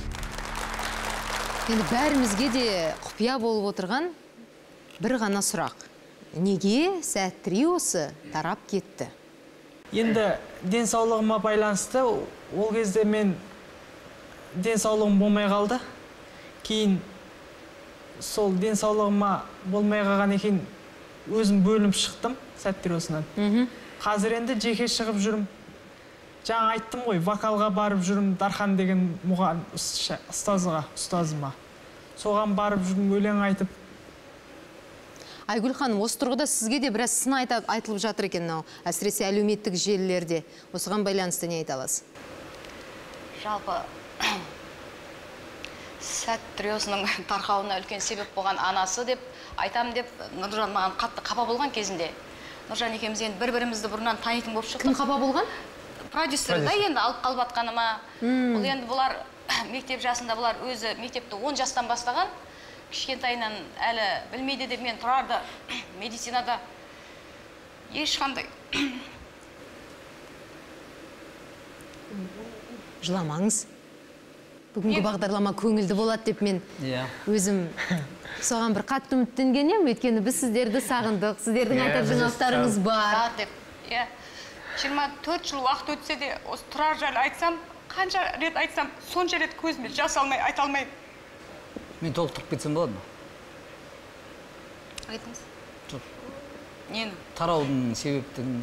Енді 1.71 1.89
бәрімізге 1.95 2.51
де 2.51 2.69
құпия 3.07 3.39
болып 3.39 3.71
отырған 3.71 4.11
бір 4.99 5.19
ғана 5.23 5.47
сұрақ. 5.47 5.89
Неге 6.35 7.03
сәттіре 7.07 7.69
осы 7.71 8.09
тарап 8.33 8.67
кетті? 8.67 9.13
Енді 9.93 10.27
денсаулығыма 10.63 11.39
байланысты 11.43 12.03
ол 12.03 12.73
кезде 12.73 13.05
мен 13.05 13.35
денсаулығым 14.55 15.19
болмай 15.21 15.49
қалды. 15.51 15.79
Кейін 16.65 16.99
сол 18.21 18.55
денсаулығыма 18.63 19.33
болмай 19.73 20.05
қалғаннан 20.07 20.41
кейін 20.41 20.61
өзім 21.33 21.61
бөлініп 21.67 21.97
шықтым 21.99 22.37
сәттеросынан 22.63 23.27
қазір 24.03 24.39
енді 24.41 24.57
жеке 24.61 24.89
шығып 24.91 25.21
жүрмін. 25.23 25.45
Жаңа 26.43 26.73
айттым 26.75 27.05
ғой 27.07 27.21
вокалға 27.23 27.69
барып 27.71 28.01
жүрмін 28.03 28.35
дархан 28.41 28.75
деген 28.77 29.13
мұғалім 29.23 29.63
ұстазға 29.77 30.83
ұстазыма. 30.97 31.53
Соған 32.19 32.57
барып 32.59 32.83
жүрмін 32.89 33.15
өлең 33.19 33.45
айтып 33.47 33.71
Айгүл 35.53 35.75
ханым, 35.77 36.01
осы 36.01 36.17
тұрғыда 36.23 36.47
сізге 36.49 36.79
де 36.81 36.89
біраз 36.95 37.13
сын 37.25 37.35
айта- 37.37 37.61
айтылып 37.69 38.01
жатыр 38.01 38.25
екен 38.31 38.47
мынау. 38.47 38.63
Әсіресе 38.89 39.27
әлеуметтік 39.29 39.75
желілерде. 39.77 40.43
Осыған 40.73 41.05
байланысты 41.05 41.47
не 41.51 41.59
айта 41.61 41.75
аласыз? 41.77 42.05
жалпы 43.43 43.75
сәт 46.01 46.41
триосының 46.57 47.03
тарқауына 47.31 47.81
үлкен 47.83 48.01
себеп 48.01 48.31
болған 48.37 48.59
анасы 48.63 49.05
деп 49.05 49.19
айтамын 49.59 49.93
деп 49.97 50.07
нұржан 50.39 50.71
маған 50.73 50.95
қатты 51.01 51.25
қапа 51.27 51.45
болған 51.51 51.73
кезінде. 51.75 52.09
Нұржан 52.71 52.95
екеуміз 52.97 53.21
енді 53.27 53.41
бір 53.43 53.53
бірімізді 53.59 53.91
бұрыннан 53.93 54.23
танитын 54.23 54.55
болып 54.55 54.71
шықтық. 54.71 54.87
Кім 54.87 54.95
қапа 54.95 55.19
болған? 55.21 55.51
продюсер 56.13 56.61
да 56.65 56.73
енді 56.77 57.01
алып 57.01 57.21
қалып 57.25 57.41
жатқаныма 57.43 57.85
бұл 58.23 58.65
енді 58.69 58.87
бұлар 58.89 59.15
мектеп 59.75 60.01
жасында 60.03 60.37
бұлар 60.39 60.59
өзі 60.69 60.95
мектепті 61.01 61.37
10 61.41 61.57
жастан 61.57 61.89
бастаған. 61.91 62.29
Кішкентайынан 62.93 63.55
әлі 63.89 64.07
білмейді 64.33 64.69
деп 64.71 64.83
мен 64.85 64.99
тұрарды 65.01 65.39
медицинада. 66.01 66.59
Ешқандай. 67.93 68.47
Жыламаңыз. 73.03 73.65
Бүгінгі 74.73 75.03
бағдарлама 75.05 75.53
көңілді 75.59 75.97
болады 75.97 76.31
деп 76.31 76.41
мен 76.45 76.63
иә. 76.81 77.03
өзім 77.29 77.67
соған 78.49 78.73
бір 78.77 78.87
қатты 78.89 79.19
үміттенген 79.19 79.73
едім 79.75 79.91
өйткені 79.93 80.23
біз 80.25 80.39
сіздерді 80.41 80.81
сағындық 80.87 81.43
сіздердің 81.45 81.81
Иә, 81.81 81.89
айтар 81.91 82.07
жаңалықтарыңыз 82.09 82.79
бар. 82.87 83.19
Бар 83.19 83.35
деп. 83.37 83.53
Иә. 83.91 84.07
Жиырма 84.81 85.11
төрт 85.27 85.45
жыл 85.51 85.61
уақыт 85.67 85.93
өтсе 85.99 86.17
де 86.17 86.31
осы 86.49 86.65
тұрар 86.73 86.97
жайлы 87.03 87.21
айтсам 87.27 87.59
қанша 87.93 88.25
рет 88.41 88.57
айтсам 88.57 88.89
сонша 89.13 89.43
рет 89.43 89.53
көзіме 89.61 89.93
жас 89.93 90.17
алмай 90.17 90.41
айта 90.41 90.65
алмаймын. 90.65 90.89
Мен 92.03 92.13
толықтырып 92.13 92.51
кетсем 92.51 92.75
болады 92.75 92.93
ма 92.93 93.01
айтыңыз. 95.13 95.41
Нені 96.93 97.13
тараудың 97.39 97.95
себептігін 97.97 98.63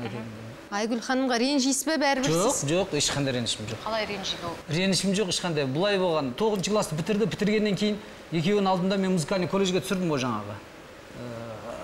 айгүл 0.70 1.00
ханымға 1.02 1.40
ренжисіз 1.42 1.86
бе 1.88 1.96
бәрібір 2.02 2.30
жоқ 2.30 2.52
сіз? 2.54 2.70
жоқ 2.70 2.92
ешқандай 3.00 3.34
ренішім 3.34 3.66
жоқ. 3.72 3.80
Қалай 3.86 4.06
ренжиді 4.06 4.46
ол? 4.46 4.58
Ренішім 4.70 5.16
жоқ 5.18 5.32
ешқандай. 5.34 5.66
Былай 5.66 5.98
болған. 5.98 6.34
Тоғызыншы 6.38 6.70
классты 6.70 6.98
бітірді 7.00 7.26
бітіргеннен 7.26 7.78
кейін 7.80 7.98
екеуінің 8.30 8.70
алдында 8.70 9.00
мен 9.02 9.16
музыкальный 9.18 9.50
колледжге 9.50 9.82
түсірдім 9.82 10.14
ғой 10.14 10.22
жаңағы. 10.22 10.58
Ә, 11.18 11.32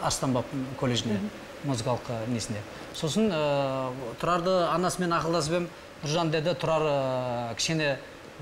арыстанбаб 0.05 0.53
колледжіне 0.77 1.17
музыкалық 1.65 2.11
несіне 2.29 2.61
сосын 2.93 3.31
ә, 3.33 3.89
тұрарды 4.21 4.53
анасымен 4.69 5.17
ақылдасып 5.17 5.57
едім. 5.57 5.69
Нұржан 6.03 6.29
деді 6.29 6.53
тұрар 6.61 6.85
ә, 6.85 7.55
кішкене 7.57 7.95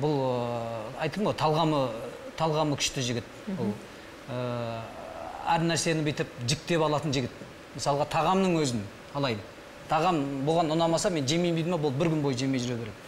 бұл 0.03 0.19
ә, 0.27 1.05
айттым 1.05 1.29
ғой 1.29 1.39
талғамы 1.39 1.85
талғамы 2.39 2.77
күшті 2.79 3.05
жігіт. 3.05 3.31
Бұл 3.57 3.73
ә, 4.31 4.81
әр 5.55 5.65
нәрсені 5.69 6.05
бүйтіп 6.05 6.35
жіктеп 6.47 6.83
алатын 6.83 7.15
жігіт. 7.15 7.39
Мысалға 7.77 8.09
тағамның 8.13 8.59
өзін 8.61 8.83
алайын. 9.13 9.41
Тағам 9.89 10.21
бұған 10.47 10.71
ұнамаса 10.73 11.11
мен 11.13 11.27
жемеймін 11.27 11.61
дейді 11.61 11.73
ма 11.73 11.81
бұл 11.81 11.91
бір 11.97 12.13
күн 12.13 12.21
бойы 12.23 12.37
жемей 12.39 12.61
жүре 12.63 12.77
береді 12.79 13.01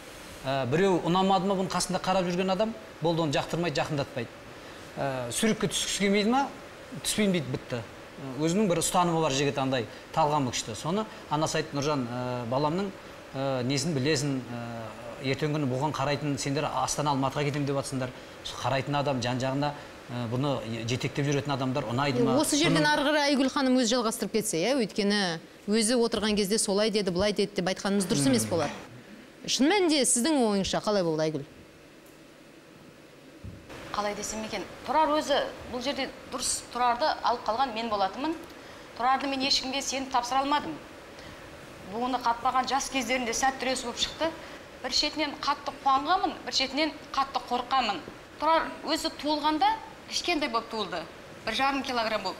ә, 0.45 0.65
біреу 0.69 0.99
ұнамады 1.05 1.49
ма 1.49 1.57
бұның 1.57 1.71
қасында 1.73 2.01
қарап 2.03 2.27
жүрген 2.29 2.53
адам? 2.53 2.73
Болды 3.01 3.23
оны 3.23 3.33
жақтырмайды 3.33 3.79
жақындатпайды. 3.79 4.29
Ә, 4.97 5.31
суретке 5.33 5.69
түскісі 5.71 6.05
келмейді 6.05 6.33
ма? 6.33 6.45
Түспеймін 7.01 7.39
дейді 7.39 7.53
бітті. 7.55 7.81
Өзінің 8.39 8.69
бір 8.69 8.81
ұстанымы 8.83 9.23
бар 9.23 9.33
жігіт 9.35 9.57
андай 9.59 9.87
талғамы 10.15 10.53
күшті. 10.53 10.75
Соны 10.77 11.05
анасы 11.33 11.59
айтты 11.61 11.75
нұржан 11.77 12.05
ә, 12.05 12.21
баламның 12.51 12.91
ә, 13.33 13.63
несін 13.65 13.95
білесің 13.97 14.37
ә, 14.45 14.61
ертеңгі 15.25 15.57
күні 15.57 15.67
бұған 15.71 15.93
қарайтын 15.95 16.37
сендер 16.41 16.67
астана 16.69 17.13
алматыға 17.15 17.47
кетемін 17.47 17.67
деп 17.67 17.79
жатсыңдар. 17.79 18.13
Қарайтын 18.61 18.97
адам 18.99 19.21
жан 19.23 19.41
жағына 19.41 19.71
ә, 19.73 20.25
бұны 20.31 20.53
жетектеп 20.85 21.25
жүретін 21.25 21.55
адамдар 21.55 21.87
ұнайды 21.89 22.23
ма? 22.23 22.37
Осы 22.41 22.59
жерден 22.59 22.85
ары 22.85 23.07
қарай 23.07 23.31
айгүл 23.31 23.49
ханым 23.49 23.79
өзі 23.81 23.95
жалғастырып 23.95 24.37
кетсе 24.37 24.61
иә 24.61 24.75
өйткені 24.83 25.21
өзі 25.65 25.97
отырған 25.97 26.37
кезде 26.37 26.59
солай 26.61 26.93
деді 26.93 27.11
былай 27.15 27.33
деді 27.33 27.57
деп 27.57 27.73
айтқанымыз 27.73 28.05
дұрыс 28.09 28.29
емес 28.29 28.45
болар. 28.49 28.69
Шын 29.45 29.69
мәнінде 29.69 30.05
сіздің 30.05 30.41
ойыңызша 30.45 30.81
қалай 30.85 31.05
болды 31.05 31.25
айгүл? 31.25 31.45
Қалай 33.95 34.15
десем 34.17 34.43
екен? 34.45 34.65
Тұрар 34.85 35.13
өзі 35.15 35.37
бұл 35.71 35.81
жерде 35.85 36.09
дұрыс 36.33 36.65
тұрарды 36.73 37.07
алып 37.23 37.45
қалған 37.47 37.73
мен 37.77 37.89
болатынмын. 37.89 38.33
Тұрарды 38.97 39.29
мен 39.31 39.45
ешкімге 39.47 39.81
сеніп 39.81 40.11
тапсыра 40.11 40.41
алмадым. 40.43 40.73
Буыны 41.93 42.19
қатпаған 42.25 42.67
жас 42.67 42.89
кездерінде 42.89 43.31
сәт 43.37 43.61
болып 43.61 44.01
шықты. 44.01 44.31
Бір 44.85 44.93
шетінен 44.93 45.31
қатты 45.41 45.73
қуанғанмын 45.81 46.35
бір 46.45 46.53
шетінен 46.53 46.91
қатты 47.15 47.41
қорыққанмын. 47.49 48.01
Тұрар 48.37 48.67
өзі 48.85 49.09
туылғанда 49.17 49.65
кішкентай 50.11 50.51
болып 50.53 50.67
туылды. 50.69 50.99
Бір 51.45 51.55
жарым 51.57 51.81
килограмм 51.81 52.21
болып. 52.27 52.37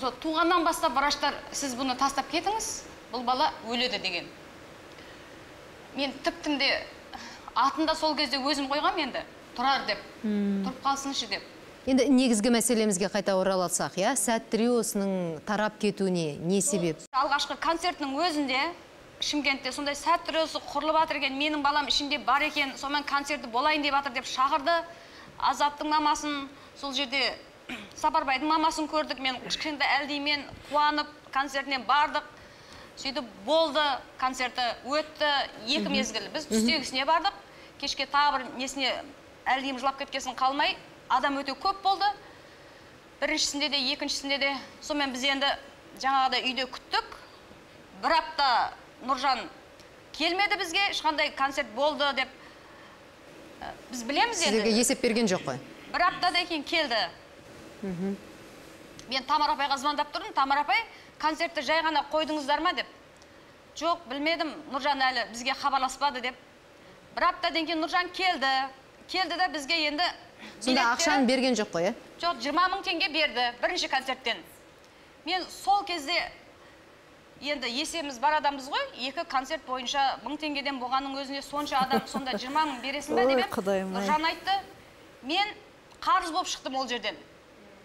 Сол 0.00 0.12
туғаннан 0.20 0.66
бастап 0.66 0.92
врачтар 0.92 1.38
сіз 1.56 1.72
бұны 1.78 1.96
тастап 1.96 2.28
кетіңіз 2.28 2.68
бұл 3.14 3.24
бала 3.24 3.48
өледі 3.66 3.96
деген. 4.02 4.28
Мен 5.96 6.12
тіптім 6.24 6.58
де 6.60 6.68
атын 7.56 7.88
да 7.88 7.94
сол 7.96 8.12
кезде 8.18 8.42
өзім 8.44 8.68
қойғам 8.68 9.00
енді 9.06 9.22
тұрар 9.56 9.86
деп. 9.88 10.02
Тұрып 10.22 10.82
қалсыншы 10.84 11.30
деп. 11.32 11.46
Енді 11.88 12.10
негізгі 12.12 12.52
мәселемізге 12.52 13.08
қайта 13.08 13.38
оралсақ 13.40 13.96
иә 13.96 14.12
сәт 14.20 14.50
триосының 14.52 15.40
тарап 15.48 15.80
кетуіне 15.80 16.36
не 16.36 16.60
себеп? 16.60 17.00
Алғашқы 17.16 17.56
концертінің 17.56 18.12
өзінде 18.26 18.60
шымкентте 19.20 19.72
сондай 19.74 19.96
сәт 19.98 20.26
триосы 20.28 20.60
құрылып 20.70 20.96
жатыр 21.00 21.18
екен 21.18 21.34
менің 21.38 21.62
балам 21.62 21.88
ішінде 21.90 22.20
бар 22.22 22.44
екен 22.46 22.76
сонымен 22.78 23.04
концерті 23.04 23.50
болайын 23.50 23.82
деп 23.82 23.96
жатыр 23.96 24.12
деп 24.14 24.28
шақырды. 24.30 24.74
Азаттың 25.38 25.90
мамасын 25.90 26.48
сол 26.78 26.94
жерде 26.94 27.34
сапарбайдың 28.02 28.48
мамасын 28.48 28.88
көрдік 28.90 29.20
мен 29.22 29.40
кішкентай 29.46 30.00
әлдимен 30.00 30.44
қуанып 30.70 31.10
концертіне 31.34 31.80
бардық. 31.88 32.22
Сөйтіп 32.98 33.26
болды 33.46 33.82
концерті 34.18 34.64
өтті 34.86 35.28
екі 35.66 35.90
мезгіл. 35.90 36.30
Біз 36.34 36.46
түстегісіне 36.50 37.06
бардық. 37.06 37.34
Кешке 37.78 38.06
тағы 38.10 38.38
бір 38.38 38.48
несіне 38.58 38.94
әлдиім 39.46 39.78
жылап 39.78 39.98
кеткесін 39.98 40.34
қалмай 40.38 40.76
адам 41.08 41.38
өте 41.42 41.54
көп 41.58 41.82
болды. 41.82 42.06
Біріншісінде 43.20 43.68
де 43.68 43.78
екіншісінде 43.92 44.38
де 44.38 44.56
сонымен 44.80 45.14
біз 45.14 45.24
енді 45.26 45.54
жаңағыдай 46.02 46.44
үйде 46.50 46.66
күттік. 46.70 47.16
Бір 48.02 48.18
апта 48.18 48.50
нұржан 49.06 49.44
келмеді 50.16 50.58
бізге 50.58 50.82
ешқандай 50.90 51.30
концерт 51.36 51.68
болды 51.76 52.08
деп. 52.16 52.28
Ә, 53.60 53.72
біз 53.90 54.02
білеміз 54.02 54.38
сіздерге 54.38 54.70
енді 54.70 54.80
есеп 54.80 55.02
берген 55.02 55.28
жоқ 55.30 55.44
қой? 55.46 55.58
Бір 55.92 56.02
аптадан 56.08 56.46
кейін 56.46 56.64
келді. 56.64 56.98
Мен 59.08 59.24
тамара 59.26 59.54
апайға 59.54 59.78
звондап 59.78 60.10
тұрдым. 60.12 60.34
Тамара 60.34 60.66
апай 60.66 60.82
концертті 61.18 61.62
жай 61.62 61.82
ғана 61.82 62.04
қойдыңыздар 62.12 62.60
ма 62.60 62.74
деп. 62.76 62.86
Жоқ 63.78 64.08
білмедім 64.10 64.50
нұржан 64.72 65.00
әлі 65.00 65.28
бізге 65.32 65.54
хабарласпады 65.54 66.20
деп. 66.20 66.34
Бір 67.14 67.30
аптадан 67.30 67.66
кейін 67.66 67.82
нұржан 67.84 68.10
келді. 68.12 68.50
Келді 69.08 69.38
да 69.38 69.48
бізге 69.48 69.78
енді 69.88 70.04
сонда 70.60 70.90
ақшаны 70.92 71.26
берген 71.26 71.56
жоқ 71.56 71.70
қой 71.72 71.88
иә? 71.88 71.94
Жоқ 72.20 72.42
жиырма 72.42 72.68
мың 72.74 72.82
теңге 72.84 73.08
берді 73.14 73.46
бірінші 73.62 73.88
концерттен. 73.88 74.42
Мен 75.24 75.44
сол 75.48 75.84
кезде 75.84 76.14
енді 77.40 77.68
есебіміз 77.70 78.18
бар 78.18 78.38
адамбыз 78.40 78.68
ғой. 78.68 78.84
Екі 79.08 79.24
концерт 79.30 79.62
бойынша 79.66 80.18
мың 80.24 80.38
теңгеден 80.42 80.80
болғанның 80.82 81.18
өзіне 81.22 81.42
сонша 81.42 81.78
адам 81.84 82.02
сонда 82.10 82.34
жиырма 82.38 82.64
мың 82.66 82.80
бересің 82.82 83.14
ба 83.14 83.26
деп 83.28 83.38
едім. 83.38 83.92
Нұржан 83.94 84.24
айтты 84.26 84.56
мен 85.22 85.52
қарыз 86.02 86.32
болып 86.32 86.48
шықтым 86.50 86.76
ол 86.76 86.88
жерден. 86.88 87.16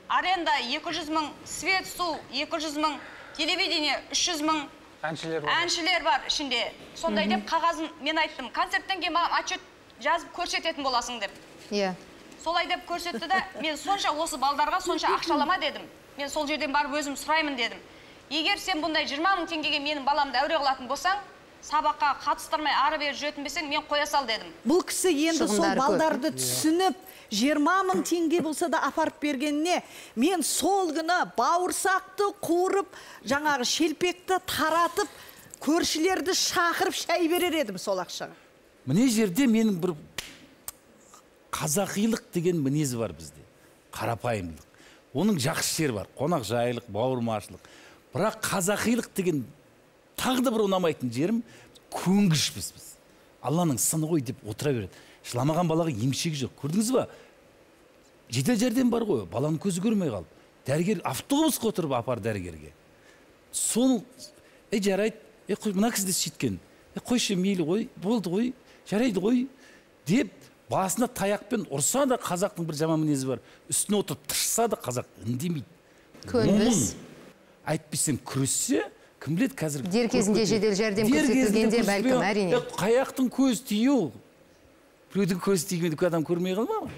Аренда 0.10 0.58
200 0.70 1.10
мың 1.10 1.30
свет 1.46 1.88
су 1.88 2.18
200 2.32 2.78
мың 2.82 2.98
телевидение 3.38 4.00
300 4.12 4.42
мың 4.42 4.66
әншілер 5.04 5.42
бар. 5.42 5.54
әншілер 5.62 6.04
бар 6.04 6.22
ішінде. 6.28 6.72
Сондай 6.96 7.28
деп 7.28 7.46
қағазын 7.50 7.90
мен 8.02 8.18
айттым. 8.18 8.50
Концерттен 8.52 9.02
кейін 9.02 9.14
маған 9.14 9.40
отчет 9.40 9.62
жазып 10.02 10.34
көрсететін 10.36 10.84
боласың 10.84 11.20
деп 11.20 11.32
иә. 11.72 11.94
Солай 12.44 12.68
деп 12.68 12.86
көрсетті 12.90 13.28
да 13.28 13.44
мен 13.62 13.78
сонша 13.78 14.12
осы 14.12 14.38
балдарға 14.38 14.82
сонша 14.82 15.08
ақшалама 15.16 15.60
дедім. 15.60 15.88
Мен 16.18 16.30
сол 16.30 16.48
жерден 16.48 16.72
барып 16.74 16.94
өзім 17.00 17.16
сұраймын 17.16 17.56
дедім. 17.56 17.80
Егер 18.34 18.58
сен 18.62 18.82
бұндай 18.82 19.06
жиырма 19.10 19.36
мың 19.38 19.48
теңгеге 19.52 19.80
менің 19.84 20.06
баламды 20.08 20.40
әуре 20.42 20.58
қылатын 20.58 20.90
болсаң 20.90 21.20
сабаққа 21.64 22.10
қатыстырмай 22.26 22.74
ары 22.76 22.98
бері 23.00 23.16
жүретін 23.16 23.46
болсаң 23.46 23.68
мен 23.70 23.84
қоя 23.88 24.08
сал 24.10 24.26
дедім. 24.28 24.50
Бұл 24.68 24.82
кісі 24.84 25.14
енді 25.30 25.48
сол 25.48 25.68
балдарды 25.78 26.34
түсініп 26.36 26.98
жиырма 27.32 27.78
мың 27.88 28.02
теңге 28.08 28.42
болса 28.44 28.68
да 28.74 28.82
апарып 28.88 29.22
бергеніне 29.22 29.82
мен 30.20 30.44
сол 30.44 30.92
күні 30.96 31.20
бауырсақты 31.38 32.32
қуырып 32.44 32.98
жаңағы 33.30 33.68
шелпекті 33.70 34.40
таратып 34.50 35.14
көршілерді 35.64 36.36
шақырып 36.36 36.98
шай 37.00 37.30
берер 37.32 37.56
едім 37.62 37.78
сол 37.80 38.02
ақшаға. 38.04 38.36
Міне 38.86 39.08
жерде 39.08 39.48
менің 39.48 39.78
бір 39.80 39.96
қазақилық 41.54 42.26
деген 42.34 42.60
мінез 42.60 42.92
бар 43.00 43.14
бізде. 43.16 43.40
Қарапайымдылық. 43.94 44.68
Оның 45.14 45.38
жақсы 45.40 45.84
жері 45.84 45.96
бар. 46.02 46.08
Қонақжайлық 46.18 46.90
бауырмашылық. 46.92 47.62
Бірақ 48.14 48.40
қазақилық 48.46 49.10
деген 49.16 49.44
тағы 50.20 50.46
да 50.46 50.54
бір 50.54 50.68
ұнамайтын 50.68 51.12
жерім 51.14 51.42
көнгішпіз 51.94 52.72
біз. 52.76 52.88
Алланың 53.44 53.80
сыны 53.82 54.08
ғой 54.08 54.24
деп 54.24 54.40
отыра 54.48 54.74
береді. 54.74 55.02
Жыламаған 55.28 55.70
балаға 55.70 55.92
емшек 55.92 56.36
жоқ. 56.38 56.54
Көрдіңіз 56.62 56.92
ба? 56.96 57.08
Жедел 58.30 58.58
жәрдем 58.60 58.92
бар 58.92 59.06
ғой. 59.08 59.26
Баланың 59.32 59.60
көзі 59.62 59.84
көрмей 59.84 60.12
қалып. 60.14 60.30
Дәрігер 60.68 61.02
автобусқа 61.08 61.72
отырып 61.74 61.96
апар 61.98 62.22
дәрігерге. 62.24 62.72
Сол 63.52 64.04
ей 64.72 64.82
жарайды. 64.82 65.18
Е 65.48 65.58
қой 65.60 65.74
мына 65.76 65.92
кісі 65.92 66.08
де 66.08 66.16
сөйткен. 66.16 66.60
Е 66.96 67.04
қойшы 67.04 67.36
мейлі 67.36 67.66
ғой 67.68 67.88
болды 68.00 68.32
ғой 68.32 68.54
жарайды 68.90 69.20
ғой 69.20 69.48
деп 70.08 70.32
басына 70.72 71.10
таяқпен 71.12 71.66
ұрса 71.68 72.06
да 72.08 72.16
қазақтың 72.16 72.68
бір 72.70 72.80
жаман 72.80 73.04
мінезі 73.04 73.28
бар. 73.34 73.42
Үстіне 73.70 74.00
отырып 74.00 74.24
тышса 74.32 74.70
да 74.72 74.80
қазақ 74.80 75.10
үндемейді. 75.26 75.68
Көнбіс. 76.32 76.94
Әйтпесем 77.68 78.20
күрессе 78.26 78.84
кім 79.24 79.38
біледі 79.38 79.56
қазір? 79.60 79.86
Дер 79.88 80.10
кезінде 80.12 80.46
жедел 80.46 80.76
жәрдем 80.76 81.08
көрсетілгенде 81.08 81.84
бәлкім, 81.88 82.24
әрине. 82.28 82.60
қаяқтың 82.76 83.30
көзі 83.32 83.64
тию 83.70 83.98
біреудің 85.14 85.40
көзі 85.46 85.70
тимейді 85.70 86.00
адам 86.08 86.26
көрмей 86.28 86.58
қала 86.58 86.82
ма? 86.84 86.90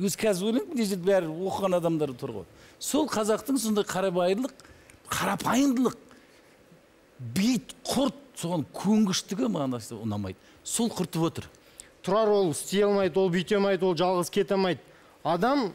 Өзі 0.00 0.18
қазір 0.18 0.48
ойлаймын 0.50 0.72
мына 0.72 0.86
жерде 0.88 1.06
бәрі 1.06 1.28
оқыған 1.30 1.76
адамдар 1.78 2.14
тұр 2.18 2.32
ғой. 2.40 2.46
Сол 2.80 3.06
қазақтың 3.12 3.60
сондай 3.60 3.84
қарабайырлық 3.84 4.64
қарапайымдылық 5.12 5.98
бейіт 7.36 7.76
құрт 7.86 8.18
соған 8.40 8.64
көнгіштігі 8.74 9.50
маған 9.52 9.78
ұнамайды. 10.00 10.40
Сол 10.64 10.90
құртып 10.90 11.28
отыр. 11.28 11.48
Тұрар 12.04 12.32
ол 12.32 12.50
істей 12.50 12.82
алмайды 12.84 13.20
ол 13.20 13.30
бүйте 13.32 13.60
алмайды 13.60 13.86
ол 13.86 13.94
жалғыз 13.96 14.32
кете 14.32 14.56
алмайды. 14.56 14.80
Адам 15.22 15.70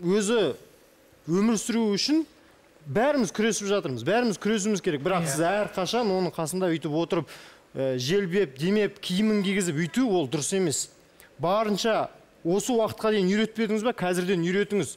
өзі 0.00 0.56
өмір 1.28 1.60
сүру 1.60 1.86
үшін 1.94 2.24
бәріміз 2.86 3.32
күресіп 3.34 3.68
жатырмыз 3.70 4.04
бәріміз 4.06 4.38
күресуіміз 4.40 4.82
керек. 4.84 5.02
Бірақ 5.04 5.28
сіз 5.28 5.44
әрқашан 5.46 6.10
оның 6.10 6.32
қасында 6.34 6.70
өйтіп 6.72 6.96
отырып 6.96 7.28
ә, 7.74 7.96
желбеп 8.00 8.58
демеп 8.58 8.98
киімін 9.04 9.42
кигізіп 9.44 9.80
өйту 9.84 10.08
ол 10.08 10.28
дұрыс 10.30 10.52
емес. 10.56 10.88
Барынша 11.38 12.10
осы 12.44 12.72
уақытқа 12.72 13.14
дейін 13.14 13.30
үйретпедіңіз 13.30 13.84
ба? 13.86 13.94
Қазірден 13.96 14.44
үйретіңіз. 14.46 14.96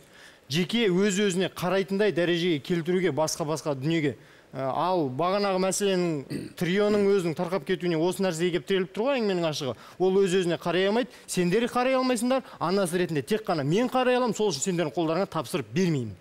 Жеке 0.49 0.87
өз 0.91 1.19
өзіне 1.23 1.49
қарайтындай 1.55 2.13
дәрежеге 2.15 2.59
келтіруге 2.63 3.11
басқа 3.15 3.47
басқа 3.47 3.75
дүниеге. 3.75 4.17
Ә, 4.53 4.67
ал 4.69 5.07
бағанағы 5.09 5.61
мәселенің 5.63 6.51
трионың 6.59 7.07
өзінің 7.09 7.37
тарқап 7.37 7.63
кетуіне 7.65 7.97
осы 7.97 8.21
нәрсеге 8.21 8.59
келіп 8.59 8.67
тіреліп 8.69 8.91
тұр 8.93 9.07
ғой 9.07 9.21
әңгіменің 9.21 9.47
ашығы. 9.49 9.73
Ол 9.97 10.19
өз 10.21 10.35
өзіне 10.37 10.59
қарай 10.61 10.91
алмайды. 10.91 11.09
Сендер 11.25 11.65
қарай 11.73 11.97
алмайсыңдар 11.97 12.43
анасы 12.59 13.01
ретінде 13.01 13.23
тек 13.25 13.47
қана 13.47 13.65
мен 13.65 13.89
қарай 13.89 14.19
аламын 14.19 14.37
сол 14.37 14.51
үшін 14.53 14.67
сендердің 14.67 14.93
қолдарыңа 14.93 15.31
тапсырып 15.33 15.73
бермеймін. 15.73 16.13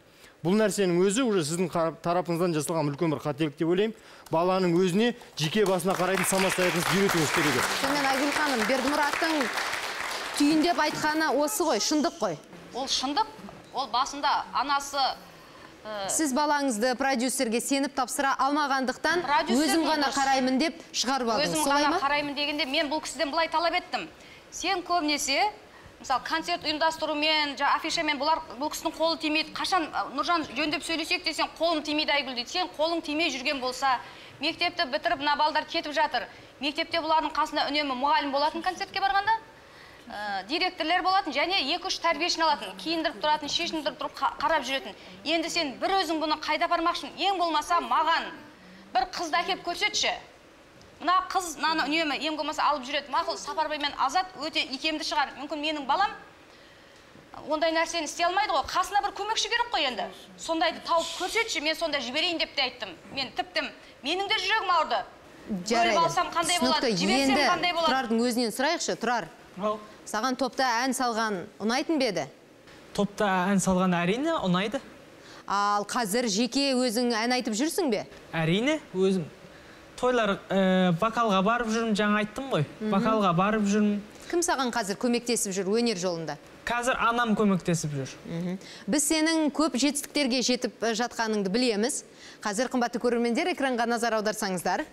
Бұл 0.43 0.57
нәрсенің 0.59 0.99
өзі 1.07 1.23
уже 1.23 1.45
сіздің 1.47 1.69
тарапыңыздан 2.03 2.55
жасалған 2.57 2.91
үлкен 2.91 3.13
бір 3.15 3.21
қателік 3.23 3.55
деп 3.59 3.69
ойлаймын. 3.71 3.95
Баланың 4.33 4.73
өзіне 4.75 5.13
жеке 5.39 5.63
басына 5.69 5.95
қарайтын 5.95 6.27
самостоятельность 6.27 6.91
үйретуіңіз 6.97 7.35
керек 7.37 7.53
еді. 7.53 7.67
Сонымен 7.83 8.09
айгүл 8.11 8.33
ханым 8.35 8.65
бердімұраттың 8.67 9.37
түйіндеп 10.39 10.81
айтқаны 10.87 11.29
осы 11.39 11.67
ғой 11.69 11.83
шындық 11.85 12.19
қой. 12.19 12.39
Ол 12.75 12.89
шындық 12.91 13.29
ол 13.73 13.87
басында 13.93 14.33
анасы 14.57 14.99
ә, 14.99 16.09
сіз 16.11 16.35
балаңызды 16.35 16.97
продюсерге 16.99 17.61
сеніп 17.61 17.95
тапсыра 17.95 18.35
алмағандықтан 18.43 19.23
Продюсер 19.23 19.69
өзім 19.69 19.87
ғана 19.87 20.11
қараймын 20.17 20.59
деп 20.59 20.83
шығарып 20.91 21.37
алдыңыз. 21.37 21.55
Өзім 21.55 21.71
ғана 21.71 22.03
қараймын 22.03 22.35
дегенде 22.35 22.67
мен 22.67 22.91
бұл 22.91 23.05
кісіден 23.05 23.31
былай 23.31 23.53
талап 23.53 23.77
еттім. 23.79 24.09
Сен 24.51 24.83
көбінесе 24.85 25.53
мысалы 26.03 26.25
концерт 26.27 26.65
ұйымдастырумен 26.67 27.53
жаңағы 27.61 27.79
афишамен 27.79 28.19
бұлар 28.19 28.41
бұл 28.59 28.71
кісінің 28.73 28.95
қолы 28.97 29.19
тимейді. 29.23 29.53
Қашан 29.55 29.87
нұржан 30.17 30.45
жөндеп 30.57 30.83
сөйлесек 30.83 31.23
десең 31.27 31.53
қолым 31.59 31.83
тимейді 31.87 32.11
айгүл 32.17 32.35
дейді. 32.35 32.51
Сен 32.51 32.71
қолың 32.77 33.03
тимей 33.07 33.31
жүрген 33.31 33.61
болса 33.63 34.01
мектепті 34.41 34.89
бітіріп 34.91 35.23
мына 35.23 35.37
балдар 35.39 35.65
кетіп 35.71 35.95
жатыр. 35.95 36.27
Мектепте 36.61 36.99
бұлардың 37.05 37.31
қасында 37.37 37.69
үнемі 37.71 37.95
мұғалім 38.03 38.33
болатын 38.35 38.63
концертке 38.67 39.01
барғанда 39.01 39.37
ә, 40.11 40.47
директорлер 40.51 41.03
болатын 41.07 41.33
және 41.35 41.61
екі 41.77 41.87
үш 41.87 42.01
тәрбиешіні 42.03 42.47
алатын 42.49 42.75
киіндіріп 42.83 43.23
тұратын 43.23 43.51
шешіндіріп 43.51 43.99
тұрып 44.03 44.19
қа- 44.19 44.35
қарап 44.43 44.67
жүретін. 44.67 44.95
Енді 45.25 45.51
сен 45.51 45.77
бір 45.79 45.95
өзің 46.01 46.19
бұны 46.23 46.39
қайда 46.43 46.67
апармақшысың 46.67 47.15
ең 47.19 47.39
болмаса 47.39 47.79
маған. 47.81 48.31
Бір 48.95 49.07
қызды 49.15 49.39
әкеліп 49.39 49.63
көрсетші. 49.67 50.13
Мына 51.03 51.17
қыз 51.31 51.57
мынаны 51.59 51.87
үнемі 51.89 52.19
ең 52.23 52.37
болмаса 52.39 52.65
алып 52.71 52.87
жүреді. 52.87 53.11
Мақұл 53.13 53.39
сапарбай 53.41 53.79
мен 53.83 53.95
азат 53.99 54.31
өте 54.41 54.63
икемді 54.75 55.05
шығар. 55.07 55.35
Мүмкін 55.41 55.63
менің 55.63 55.87
балам 55.89 56.13
ондай 57.49 57.73
нәрсені 57.75 58.07
істей 58.07 58.27
алмайды 58.27 58.55
ғой. 58.55 58.63
Қасына 58.71 59.03
бір 59.03 59.15
көмекші 59.19 59.51
керек 59.51 59.73
қой 59.73 59.89
енді. 59.89 60.07
Сондайды 60.39 60.83
тауып 60.87 61.09
көрсетші 61.19 61.63
мен 61.65 61.75
сонда 61.75 62.01
жіберейін 62.01 62.39
деп 62.39 62.55
те 62.55 62.69
айттым. 62.69 62.95
Мен 63.17 63.33
тіптім. 63.37 63.71
Менің 64.05 64.31
де 64.31 64.39
жүрегім 64.39 64.71
ауырды. 64.77 65.03
Бөліп 65.49 65.99
алсам 65.99 66.31
қандай 66.31 66.61
болады 66.63 66.87
түсінікті 66.87 67.01
жіберсем 67.03 67.35
енді 67.35 67.49
қандай 67.51 67.75
болады? 67.75 67.91
тұрардың 67.91 68.23
өзінен 68.29 68.55
сұрайықшы 68.55 68.95
тұрар. 69.03 69.27
Саған 70.07 70.39
топта 70.39 70.69
ән 70.85 70.95
салған 70.95 71.43
ұнайтын 71.63 71.99
ба 71.99 72.11
еді? 72.13 72.27
Топта 72.95 73.29
ән 73.51 73.59
салған 73.63 73.97
әрине 73.99 74.37
ұнайды. 74.39 74.79
Ал 75.47 75.85
қазір 75.91 76.29
жеке 76.31 76.73
өзің 76.79 77.11
ән 77.19 77.35
айтып 77.35 77.57
жүрсің 77.59 77.91
бе? 77.91 78.05
Әрине 78.33 78.79
өзім. 78.95 79.27
Тойлар 80.03 80.37
ә, 80.51 80.93
вокалға 80.99 81.43
барып 81.47 81.71
жүрмін 81.71 81.95
жаңа 81.99 82.23
айттым 82.25 82.49
ғой. 82.51 82.65
Вокалға 82.91 83.31
барып 83.39 83.69
жүрмін. 83.71 84.01
Кім 84.31 84.43
саған 84.43 84.73
қазір 84.75 84.99
көмектесіп 84.99 85.55
жүр 85.55 85.71
өнер 85.79 86.01
жолында? 86.01 86.39
Қазір 86.67 86.99
анам 87.03 87.35
көмектесіп 87.39 87.95
жүр. 87.99 88.15
Біз 88.91 89.07
сенің 89.07 89.51
көп 89.55 89.77
жетістіктерге 89.83 90.43
жетіп 90.47 90.87
э, 90.87 90.95
жатқаныңды 90.99 91.51
білеміз. 91.53 92.03
Қазір 92.43 92.71
қымбатты 92.73 93.03
көрермендер 93.03 93.51
экранға 93.53 93.87
назар 93.91 94.17
аударсаңыздар. 94.19 94.87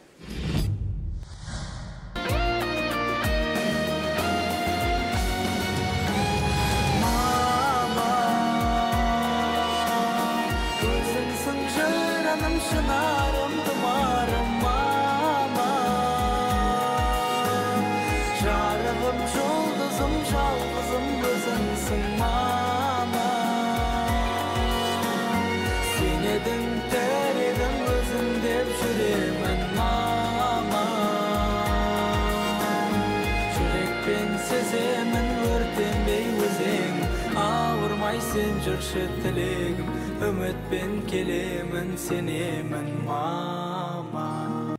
Ауырмайсың 38.39 38.59
жүрші 38.63 39.03
тілегім 39.21 39.89
үмітпен 40.23 40.91
келемін 41.09 41.89
сенемін 41.99 42.87
мама 43.05 44.75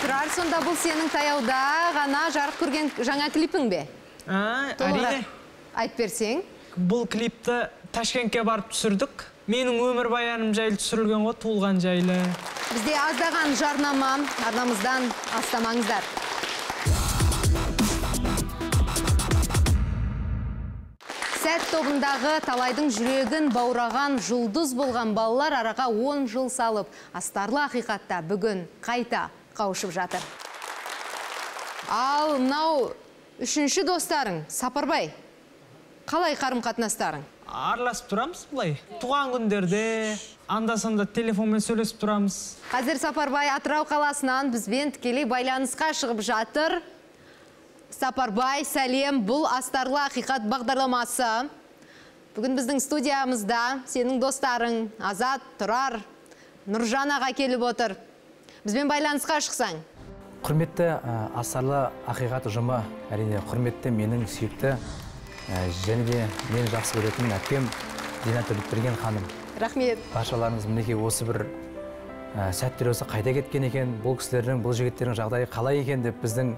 тұрар 0.00 0.30
сонда 0.32 0.60
бұл 0.64 0.76
сенің 0.80 1.10
таяуда 1.12 1.58
ғана 1.96 2.22
жарық 2.32 2.56
көрген 2.60 2.88
жаңа 3.04 3.28
клипің 3.34 3.68
бе 3.68 3.82
әрине 4.28 5.20
айтып 5.74 5.98
берсең 5.98 6.42
бұл 6.88 7.04
клипті 7.10 7.66
ташкентке 7.92 8.44
барып 8.46 8.70
түсірдік. 8.70 9.26
Менің 9.50 9.80
өмірбаяным 9.82 10.52
жайлы 10.54 10.78
түсірілген 10.78 11.24
ғой 11.26 11.34
туылған 11.42 11.80
жайлы. 11.82 12.20
Бізде 12.70 12.94
аздаған 12.94 13.56
жарнама 13.58 14.12
арнамыздан 14.46 15.10
астамаңыздар. 15.40 16.06
Сәт 21.40 21.62
тобындағы 21.72 22.34
талайдың 22.44 22.90
жүрегін 22.92 23.46
баураған 23.54 24.18
жұлдыз 24.26 24.74
болған 24.76 25.14
балалар 25.16 25.54
араға 25.62 25.86
10 25.88 26.26
жыл 26.28 26.50
салып 26.52 26.90
астарлы 27.16 27.62
ақиқатта 27.62 28.18
бүгін 28.28 28.66
қайта 28.84 29.30
қауышып 29.56 29.94
жатыр. 29.94 30.20
Ал 31.88 32.36
мынау 32.36 32.90
үшінші 33.40 33.86
достарың 33.88 34.42
сапарбай 34.52 35.14
қалай 36.10 36.36
қарым 36.36 36.60
қатынастарың 36.66 37.24
араласып 37.48 38.12
тұрамыз 38.12 38.44
былай. 38.52 38.76
Туған 39.00 39.32
күндерде 39.34 39.82
анда 40.50 40.76
санда 40.76 41.06
телефонмен 41.08 41.64
сөйлесіп 41.64 42.04
тұрамыз. 42.04 42.36
Қазір 42.70 43.00
сапарбай 43.00 43.48
атырау 43.56 43.88
қаласынан 43.88 44.52
бізбен 44.52 44.92
тікелей 44.94 45.24
байланысқа 45.24 45.90
шығып 45.96 46.20
жатыр. 46.20 46.82
Сапарбай 47.94 48.64
сәлем. 48.64 49.22
Бұл 49.26 49.46
астарлы 49.50 50.00
ақиқат 50.06 50.46
бағдарламасы. 50.50 51.48
Бүгін 52.36 52.56
біздің 52.58 52.80
студиямызда 52.80 53.82
сенің 53.90 54.20
достарың 54.22 54.76
азат 55.02 55.42
тұрар 55.58 55.98
нұржан 56.70 57.10
аға 57.16 57.32
келіп 57.34 57.64
отыр. 57.66 57.96
Бізбен 58.64 58.90
байланысқа 58.90 59.40
шықсаң. 59.42 59.80
Құрметті 60.46 60.86
астарлы 61.36 61.88
ақиқат 62.08 62.46
ұжымы 62.48 62.78
әрине 63.12 63.42
құрметті 63.50 63.90
менің 63.92 64.26
сүйікті 64.30 64.76
және 65.84 66.06
де 66.06 66.20
мені 66.52 66.70
жақсы 66.70 67.00
көретін 67.00 67.34
әпкем 67.34 67.66
дина 68.24 68.44
төлепберген 68.48 68.96
ханым. 69.02 69.26
Рахмет. 69.60 69.98
Баршаларыңыз 70.14 70.68
мінекей 70.70 70.94
осы 70.94 71.26
бір 71.28 71.44
сәттер 72.54 72.92
осы 72.94 73.04
қайда 73.10 73.34
кеткен 73.40 73.66
екен 73.66 73.96
бұл 74.04 74.16
кісілердің 74.20 74.62
бұл 74.62 74.76
жігіттердің 74.78 75.18
жағдайы 75.18 75.50
қалай 75.50 75.82
екен 75.82 76.04
деп 76.06 76.22
біздің 76.22 76.54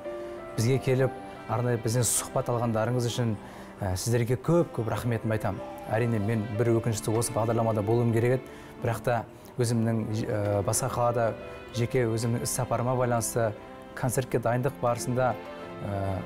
бізге 0.56 0.78
келіп 0.78 1.10
арнайы 1.48 1.80
бізден 1.82 2.04
сұхбат 2.06 2.50
алғандарыңыз 2.52 3.06
үшін 3.08 3.34
ә, 3.80 3.94
сіздерге 3.96 4.36
көп 4.36 4.72
көп 4.76 4.90
рахметімді 4.92 5.36
айтамын 5.36 5.60
әрине 5.92 6.20
мен 6.22 6.44
бір 6.58 6.74
өкінішті 6.76 7.12
осы 7.18 7.32
бағдарламада 7.34 7.82
болуым 7.82 8.12
керек 8.14 8.38
еді. 8.38 8.60
Бірақ 8.82 9.00
та 9.04 9.24
өзімнің 9.58 10.04
ә, 10.26 10.62
басқа 10.66 10.90
қалада 10.92 11.26
жеке 11.74 12.06
өзімнің 12.06 12.46
іс 12.46 12.54
сапарыма 12.56 12.94
байланысты 12.96 13.50
концертке 13.98 14.38
дайындық 14.38 14.78
барысында 14.80 15.34
ә, 15.34 16.16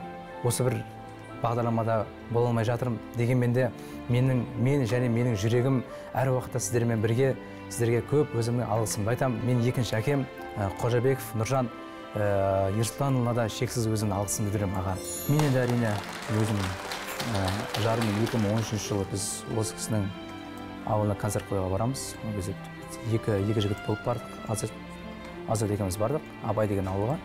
осы 0.45 0.67
бір 0.67 0.79
бағдарламада 1.43 2.05
бола 2.31 2.49
алмай 2.51 2.65
жатырмын. 2.65 2.99
Дегенмен 3.17 3.53
де 3.53 3.71
менің 4.09 4.45
мен 4.61 4.85
және 4.87 5.09
менің 5.13 5.37
жүрегім 5.41 5.83
әр 6.15 6.33
уақытта 6.35 6.61
сіздермен 6.61 7.03
бірге 7.03 7.35
сіздерге 7.69 8.03
көп 8.11 8.37
өзімнің 8.39 8.69
алғысымды 8.71 9.13
айтамын 9.13 9.43
мен 9.45 9.61
екінші 9.67 9.99
әкем 9.99 10.25
қожабеков 10.81 11.35
нұржан. 11.37 11.69
Ә, 12.23 12.71
ерсұлтанұлына 12.79 13.35
да 13.37 13.47
шексіз 13.53 13.87
өзімнің 13.91 14.17
алғысымды 14.17 14.53
білдіремін 14.53 14.79
аға. 14.81 14.95
Мен 15.29 15.43
енді 15.49 15.61
әрине 15.63 15.93
өзім 16.41 16.61
ә, 17.37 17.43
жарым 17.85 18.09
2013 18.23 18.81
жылы 18.87 19.07
біз 19.11 19.27
осы 19.59 19.77
кісінің 19.77 20.07
ауылына 20.87 21.17
концерт 21.21 21.49
қоюға 21.51 21.73
барамыз. 21.75 22.15
Ол 22.25 22.37
кезде 22.39 22.55
екі, 23.13 23.37
екі 23.51 23.67
жігіт 23.67 23.83
болып 23.87 24.05
бардық. 24.07 24.37
Азат 24.49 24.73
азат 25.49 25.71
екеуміз 25.71 25.99
бардық 26.01 26.23
абай 26.47 26.69
деген 26.69 26.89
ауылға. 26.91 27.19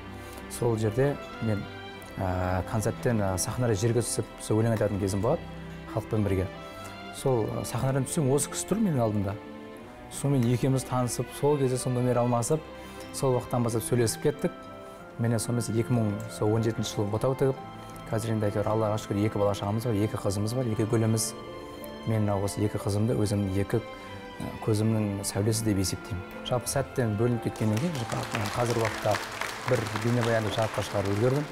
Сол 0.52 0.78
жерде 0.78 1.16
мен 1.42 1.64
ә, 2.18 2.62
концерттен 2.72 3.22
ә, 3.22 3.38
сахнаға 3.38 3.78
жерге 3.78 4.04
түсіп 4.04 4.28
сол 4.42 4.62
өлең 4.62 4.76
айтатын 4.76 5.00
кезім 5.00 5.24
болады 5.24 5.42
халықпен 5.94 6.26
бірге. 6.26 6.48
Сол 7.16 7.46
сахнадан 7.66 8.06
түссем 8.08 8.30
осы 8.34 8.52
кісі 8.52 8.70
тұр 8.72 8.84
менің 8.84 9.06
алдымда. 9.06 9.36
Сонымен 10.12 10.50
екеуміз 10.52 10.84
танысып 10.90 11.28
сол 11.40 11.58
кезде 11.60 11.78
сол 11.78 11.94
номер 11.96 12.22
алмасып 12.24 12.62
сол 13.14 13.38
уақыттан 13.38 13.64
бастап 13.64 13.84
сөйлесіп 13.88 14.28
кеттік. 14.28 14.52
Міне 15.22 15.40
сонымен 15.40 15.64
2017 15.70 16.82
жылы 16.82 17.08
отау 17.16 17.36
тігіп 17.38 17.58
қазір 18.12 18.34
енді 18.36 18.48
әйтеуір 18.50 18.68
аллаға 18.74 18.98
шүкір 19.00 19.20
екі 19.28 19.40
бала 19.40 19.54
шағамыз 19.56 19.86
бар 19.88 19.96
екі 20.04 20.18
қызымыз 20.20 20.56
бар 20.58 20.68
екі 20.74 20.84
гүліміз. 20.90 21.28
Мен 22.10 22.26
мына 22.26 22.36
осы 22.44 22.60
екі 22.66 22.80
қызымды 22.82 23.16
өзімнің 23.22 23.60
екі 23.62 23.80
көзімнің 24.66 25.22
сәулесі 25.24 25.64
деп 25.68 25.80
есептеймін. 25.80 26.24
Жалпы 26.50 26.68
сәттен 26.68 27.14
бөлініп 27.20 27.44
кеткеннен 27.46 27.78
кейін 27.78 27.94
қа- 28.10 28.48
қазіргі 28.58 28.82
уақытта 28.82 29.14
бір 29.70 29.84
бейнебаянды 30.04 30.52
жарыққа 30.58 30.86
шығарып 30.90 31.14
үлгердім. 31.14 31.46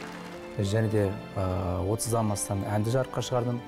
Және 0.59 0.89
де 0.89 1.03
отыздан 1.87 2.31
астам 2.33 2.65
әнді 2.67 2.91
жарыққа 2.97 3.21
шығардым. 3.23 3.61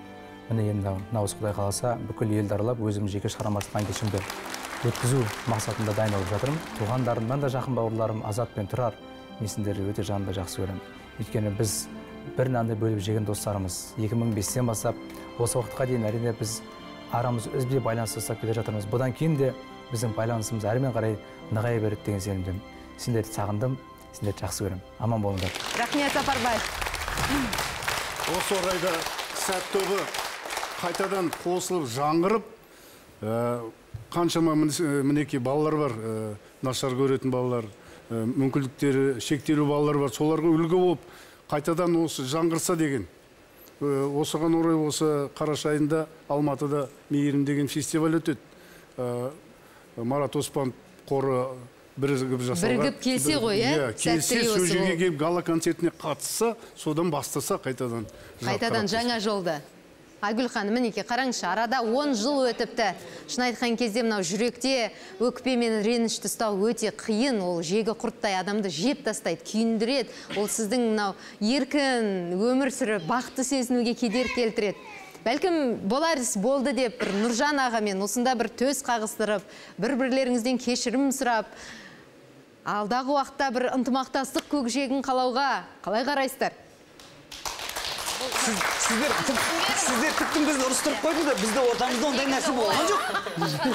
Міне 0.50 0.72
енді 0.74 0.96
осы 1.22 1.38
құдай 1.40 1.54
қаласа 1.56 1.94
бүкіл 2.10 2.34
елді 2.42 2.58
аралап 2.58 2.82
өзімнің 2.82 3.14
жеке 3.14 3.30
шығармашылық 3.30 3.88
кешімді 3.88 4.20
өткізу 4.90 5.22
мақсатында 5.48 5.94
дайындалып 5.96 6.28
жатырмын. 6.34 6.60
Туғандарымнан 6.80 7.40
да 7.40 7.48
жақын 7.54 7.78
бауырларым 7.78 8.26
азат 8.26 8.50
пен 8.58 8.68
тұрар 8.68 8.98
мен 9.42 9.50
сендерді 9.50 9.90
өте 9.90 10.04
жанымда 10.06 10.36
жақсы 10.38 10.62
көремін. 10.62 10.82
Өйткені 11.20 11.52
біз 11.58 11.74
бір 12.38 12.50
нанды 12.54 12.76
бөліп 12.78 13.02
жеген 13.02 13.26
достарымыз 13.26 13.96
2005-тен 13.98 14.68
бастап 14.70 14.96
осы 15.42 15.58
уақытқа 15.60 15.88
дейін 15.90 16.06
әрине 16.08 16.34
біз 16.40 16.60
арамыз 17.12 17.48
үзбей 17.52 17.82
байланыс 17.84 18.14
ұстап 18.22 18.40
келе 18.42 18.54
жатырмыз. 18.56 18.86
Бұдан 18.92 19.14
кейін 19.18 19.36
де 19.40 19.52
біздің 19.92 20.14
байланысымыз 20.16 20.64
әрмен 20.70 20.94
қарай 20.96 21.18
нығая 21.52 21.82
береді 21.82 22.06
деген 22.06 22.22
сенімдемін. 22.22 22.62
Сендерді 23.02 23.34
сағындым 23.36 23.76
сендерді 24.14 24.46
жақсы 24.46 24.68
көремін. 24.68 24.86
Аман 25.00 25.26
болыңдар. 25.26 25.58
Рахмет 25.82 26.14
сапарбай. 26.14 26.62
Осы 28.32 28.56
орайда 28.62 28.94
сәт 29.42 29.66
тобы 29.74 29.98
қайтадан 30.82 31.32
қосылып 31.44 31.88
жаңғырып 31.92 32.46
ә, 33.22 33.72
қаншама 34.14 34.54
міне- 34.56 35.04
мінекей 35.04 35.40
балалар 35.40 35.76
бар 35.76 35.92
ә, 35.92 36.36
нашар 36.62 36.92
көретін 36.96 37.30
балалар 37.34 37.66
мүмкіндіктері 38.12 39.22
шектеулі 39.24 39.66
балалар 39.70 39.98
бар 40.06 40.14
соларға 40.16 40.52
үлгі 40.52 40.78
болып 40.78 41.10
қайтадан 41.52 41.96
осы 42.04 42.28
жаңғырса 42.28 42.76
деген 42.80 43.08
Ә, 43.82 44.06
осыған 44.22 44.54
орай 44.60 44.76
осы 44.78 45.08
қараша 45.34 45.72
айында 45.74 46.04
алматыда 46.30 46.84
мейірім 47.10 47.46
деген 47.48 47.66
фестиваль 47.72 48.20
өтеді. 48.20 48.38
Ә, 49.02 49.32
марат 49.98 50.36
оспанов 50.38 50.76
қоры 51.10 51.40
бірігіп 51.98 52.44
жасалған 52.46 52.78
Бірігіп 52.78 53.00
келсе 53.02 53.40
ғой, 53.42 53.58
иә? 53.58 53.72
иә 53.74 53.88
келсе 53.98 54.44
сол 54.46 54.68
жерге 54.70 55.00
келіп 55.00 55.18
гала 55.18 55.42
концертіне 55.42 55.92
қатысса 55.98 56.54
содан 56.78 57.10
бастаса 57.12 57.58
қайтадан 57.58 58.06
қайтадан 58.44 58.86
жаңа 58.92 59.18
жолды 59.20 59.58
айгүл 60.22 60.48
ханым 60.54 60.78
мінекей 60.78 61.04
қараңызшы 61.08 61.48
арада 61.50 61.82
10 61.82 62.14
жыл 62.20 62.46
өтіпті. 62.52 62.92
Шын 63.32 63.48
айтқан 63.48 63.78
кезде 63.80 64.04
мынау 64.06 64.22
жүректе 64.22 64.92
өкпе 65.20 65.58
мен 65.58 65.82
ренішті 65.82 66.30
ұстау 66.30 66.62
өте 66.70 66.94
қиын. 66.94 67.42
Ол 67.42 67.62
жегі 67.66 67.96
құрттай 67.98 68.38
адамды 68.40 68.70
жеп 68.70 69.02
тастайды 69.08 69.42
күйіндіреді. 69.50 70.14
Ол 70.38 70.46
сіздің 70.46 70.88
мынау 70.92 71.18
еркін 71.42 72.38
өмір 72.38 72.74
сүріп 72.76 73.10
бақытты 73.10 73.48
сезінуге 73.48 73.98
кедергі 73.98 74.38
келтіреді. 74.38 74.90
Бәлкім 75.26 75.58
болар 75.86 76.18
іс 76.18 76.34
болды 76.42 76.74
деп 76.74 76.98
бір 77.02 77.12
нұржан 77.20 77.60
ағамен 77.62 78.02
осында 78.02 78.34
бір 78.38 78.50
төс 78.58 78.82
қағыстырып 78.86 79.46
бір 79.78 79.94
бірлеріңізден 80.00 80.58
кешірім 80.58 81.12
сұрап 81.14 81.52
алдағы 82.66 83.14
уақытта 83.14 83.52
бір 83.54 83.68
ынтымақтастық 83.76 84.50
көкжиегін 84.50 85.06
қалауға 85.06 85.62
қалай 85.86 86.08
қарайсыздар? 86.10 86.58
Сіздер 88.42 89.12
сіздер 89.78 90.14
тіптен 90.18 90.46
бізді 90.48 90.64
ұрыстырып 90.66 91.00
қойдыңдар 91.06 91.36
бізде 91.42 91.60
ортамызда 91.72 92.06
ондай 92.08 92.26
нәрсе 92.32 92.52
болған 92.56 92.86
жоқ 92.90 93.02
ұрысып 93.42 93.66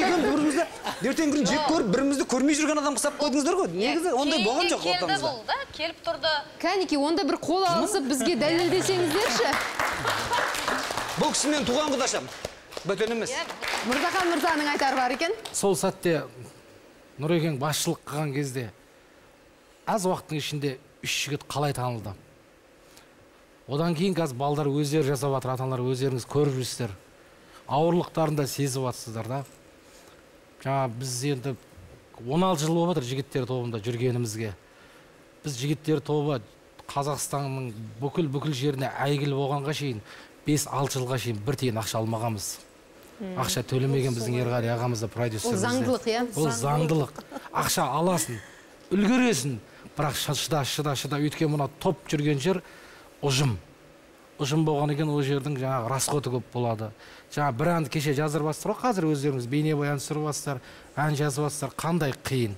екеуміз 0.00 0.24
бір 0.24 0.30
бірімізді 0.30 0.64
ертеңгі 1.10 1.34
күні 1.34 1.46
жек 1.50 1.62
көріп 1.68 1.88
бірімізді 1.94 2.24
көрмей 2.32 2.56
жүрген 2.60 2.80
адам 2.80 2.96
ұқсап 2.96 3.18
қойдыңыздар 3.20 3.58
ғой 3.60 3.68
негізі 3.74 4.14
ондай 4.16 4.44
болған 4.44 4.70
жоқ 4.72 4.80
келді 4.86 5.04
ортамызда 5.04 5.26
бұл 5.26 5.42
да 5.50 5.58
келіп 5.76 5.98
тұрды 6.06 6.32
кәнекей 6.64 7.00
онда 7.00 7.26
бір 7.28 7.36
қол 7.44 7.66
алысып 7.68 8.08
бізге 8.08 8.36
дәлелдесеңіздерші 8.40 9.48
бұл 11.20 11.34
кісі 11.34 11.52
менің 11.52 11.68
туған 11.68 11.92
құдашам 11.96 12.24
бөтен 12.88 13.14
емес 13.18 13.36
мырзахан 13.84 14.32
мырзаның 14.32 14.72
айтары 14.74 14.96
бар 14.96 15.16
екен 15.18 15.36
сол 15.52 15.76
сәтте 15.76 16.22
нұрекең 17.20 17.60
басшылық 17.60 18.00
қылған 18.08 18.34
кезде 18.36 18.70
аз 19.84 20.08
уақыттың 20.08 20.40
ішінде 20.40 20.76
үш 21.04 21.16
жігіт 21.26 21.44
қалай 21.50 21.76
танылды 21.76 22.14
одан 23.70 23.94
кейін 23.94 24.14
қазір 24.18 24.36
балдар 24.40 24.66
өздері 24.70 25.06
жасап 25.12 25.32
жатыр 25.36 25.52
ата 25.54 25.64
аналар 25.66 25.84
өздеріңіз 25.92 26.26
көріп 26.30 26.56
жүрсіздер. 26.58 26.94
Ауырлықтарын 27.70 28.36
да 28.38 28.46
сезіп 28.50 28.86
жатсыздар 28.88 29.28
да. 29.30 29.42
Жаңа 30.64 30.88
біз 30.98 31.12
енді 31.30 31.54
16 32.20 32.64
жыл 32.66 32.74
болып 32.74 32.96
жатыр 32.96 33.06
жігіттер 33.10 33.46
тобында 33.48 33.78
жүргенімізге. 33.84 34.50
Біз 35.44 35.54
жігіттер 35.60 36.02
тобы 36.04 36.40
қазақстанның 36.90 37.70
бүкіл 38.02 38.26
бүкіл 38.34 38.52
жеріне 38.58 38.90
әйгілі 39.00 39.36
болғанға 39.38 39.72
шейін 39.78 40.02
5-6 40.48 40.96
жылға 40.98 41.20
шейін 41.22 41.38
бір 41.46 41.56
тиын 41.62 41.78
ақша 41.80 42.00
алмағанбыз. 42.02 42.48
Ақша 43.38 43.62
төлемеген 43.68 44.14
біздің 44.16 44.38
ерғали 44.42 44.70
ағамыз 44.74 45.02
да 45.04 45.08
продюсер 45.12 45.52
Ол 45.52 45.58
заңдылық, 45.60 46.06
иә? 46.08 46.22
ол 46.40 46.48
заңдылық. 46.56 47.10
ақша 47.52 47.84
аласың 48.00 48.38
үлгересің. 48.90 49.58
Бірақ 49.96 50.14
шы- 50.16 50.34
шыда 50.34 50.64
шыда 50.64 50.94
шыда. 50.96 51.18
Өйткені 51.20 51.52
мына 51.52 51.68
топ 51.80 52.00
жүрген 52.08 52.40
жер 52.40 52.62
ұжым. 53.22 53.56
Ұжым 54.40 54.64
болғаннан 54.64 54.96
кейін 54.96 55.10
ол 55.12 55.20
жердің 55.20 55.58
жаңағы 55.60 55.90
расходы 55.92 56.32
көп 56.32 56.46
болады. 56.54 56.90
Жаңа 57.34 57.52
бір 57.52 57.70
әнді 57.74 57.92
кеше 57.92 58.14
жаздырып 58.16 58.48
жатсыздар 58.48 58.72
ғой 58.72 58.80
қазір 58.80 59.08
өздеріңіз 59.10 59.48
бейнебаян 59.52 60.00
түсіріп 60.00 60.30
жатсыздар 60.30 60.62
ән 60.96 61.18
жазып 61.18 61.44
жатсыздар 61.44 61.74
қандай 61.76 62.14
қиын. 62.24 62.54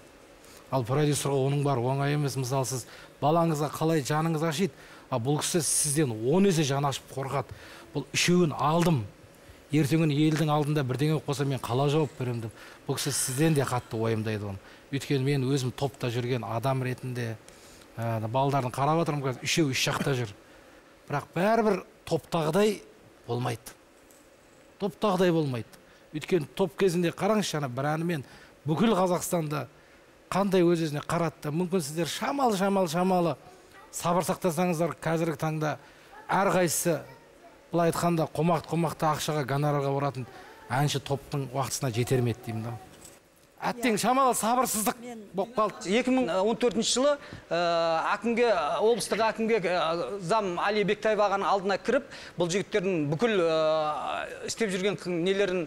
Ал 0.70 0.86
продюсерға 0.86 1.40
оның 1.48 1.64
бәрі 1.66 1.82
оңай 1.90 2.14
емес 2.14 2.36
мысалы 2.38 2.68
сіз 2.70 2.86
балаңызға 3.20 3.72
қалай 3.74 4.04
жаныңыз 4.06 4.46
ашиды 4.46 4.72
ал 5.10 5.20
бұл 5.20 5.40
кісі 5.42 5.60
сізден 5.66 6.14
он 6.32 6.46
есе 6.46 6.62
жан 6.64 6.86
ашып 6.88 7.10
қорқады 7.12 7.52
бұл 7.92 8.06
үшеуін 8.14 8.54
алдым. 8.56 9.02
Ертеңгі 9.72 10.04
күні 10.04 10.16
елдің 10.28 10.52
алдында 10.52 10.84
бірдеңе 10.84 11.16
болып 11.16 11.28
қалса 11.28 11.44
мен 11.48 11.60
қалай 11.60 11.90
жауап 11.92 12.14
беремін 12.18 12.46
деп. 12.46 12.56
Бұл 12.86 12.96
кісі 12.96 13.12
сізден 13.16 13.54
де 13.56 13.66
қатты 13.68 13.96
уайымдайды 13.96 14.48
оны. 14.52 14.60
Өйткені 14.92 15.24
мен 15.24 15.46
өзім 15.48 15.72
топта 15.72 16.10
жүрген 16.12 16.44
адам 16.44 16.82
ретінде 16.84 17.34
ә, 17.96 18.20
балдардың 18.28 18.72
қарап 18.72 19.00
отырмын 19.04 19.30
қазір 19.30 19.48
үшеуі 19.48 19.72
үш 19.72 19.84
жақта 19.88 20.12
жүр. 20.18 20.34
Бірақ 21.08 21.28
бәрібір 21.34 21.78
топтағыдай 22.08 22.80
болмайды. 23.26 23.76
Топтағыдай 24.80 25.32
болмайды. 25.32 25.80
Өйткені 26.12 26.48
топ 26.56 26.76
кезінде 26.80 27.12
қараңызшы 27.16 27.58
ана 27.60 27.70
бір 27.72 27.92
әнімен 27.94 28.26
бүкіл 28.66 28.94
қазақстанды 28.98 29.64
қандай 30.32 30.64
өз 30.66 30.84
өзіне 30.88 31.02
қаратты. 31.08 31.52
Мүмкін 31.54 31.82
сіздер 31.84 32.10
шамалы 32.10 32.58
шамалы 32.60 32.92
шамалы 32.92 33.36
сабыр 33.92 34.24
сақтасаңыздар 34.28 34.96
қазіргі 35.02 35.40
таңда 35.40 35.76
әрқайсысы 36.32 37.00
былай 37.72 37.92
айтқанда 37.92 38.28
қомақты 38.32 38.72
қомақты 38.72 39.08
ақшаға 39.08 39.44
гонорарға 39.48 39.92
баратын 39.92 40.26
әнші 40.72 41.00
топтың 41.04 41.48
уақытысына 41.52 41.92
жетер 41.92 42.22
ме 42.24 42.32
еді 42.32 42.46
деймін 42.46 42.66
да 42.68 42.91
әттең 43.62 43.98
шамалы 44.00 44.34
сабырсыздық 44.38 44.98
болып 45.36 45.54
қалды. 45.56 45.92
2014 45.94 46.82
жылы 46.86 47.12
ә, 47.48 47.60
әкімге 48.16 48.48
облыстық 48.82 49.22
әкімге 49.28 49.60
ә, 49.62 50.18
зам 50.20 50.56
али 50.62 50.82
бектаев 50.88 51.22
ағаның 51.22 51.46
алдына 51.52 51.78
кіріп 51.78 52.10
бұл 52.38 52.50
жігіттердің 52.52 53.06
бүкіл 53.12 53.38
ә, 53.46 54.26
істеп 54.50 54.74
жүрген 54.74 54.98
нелерін 55.22 55.66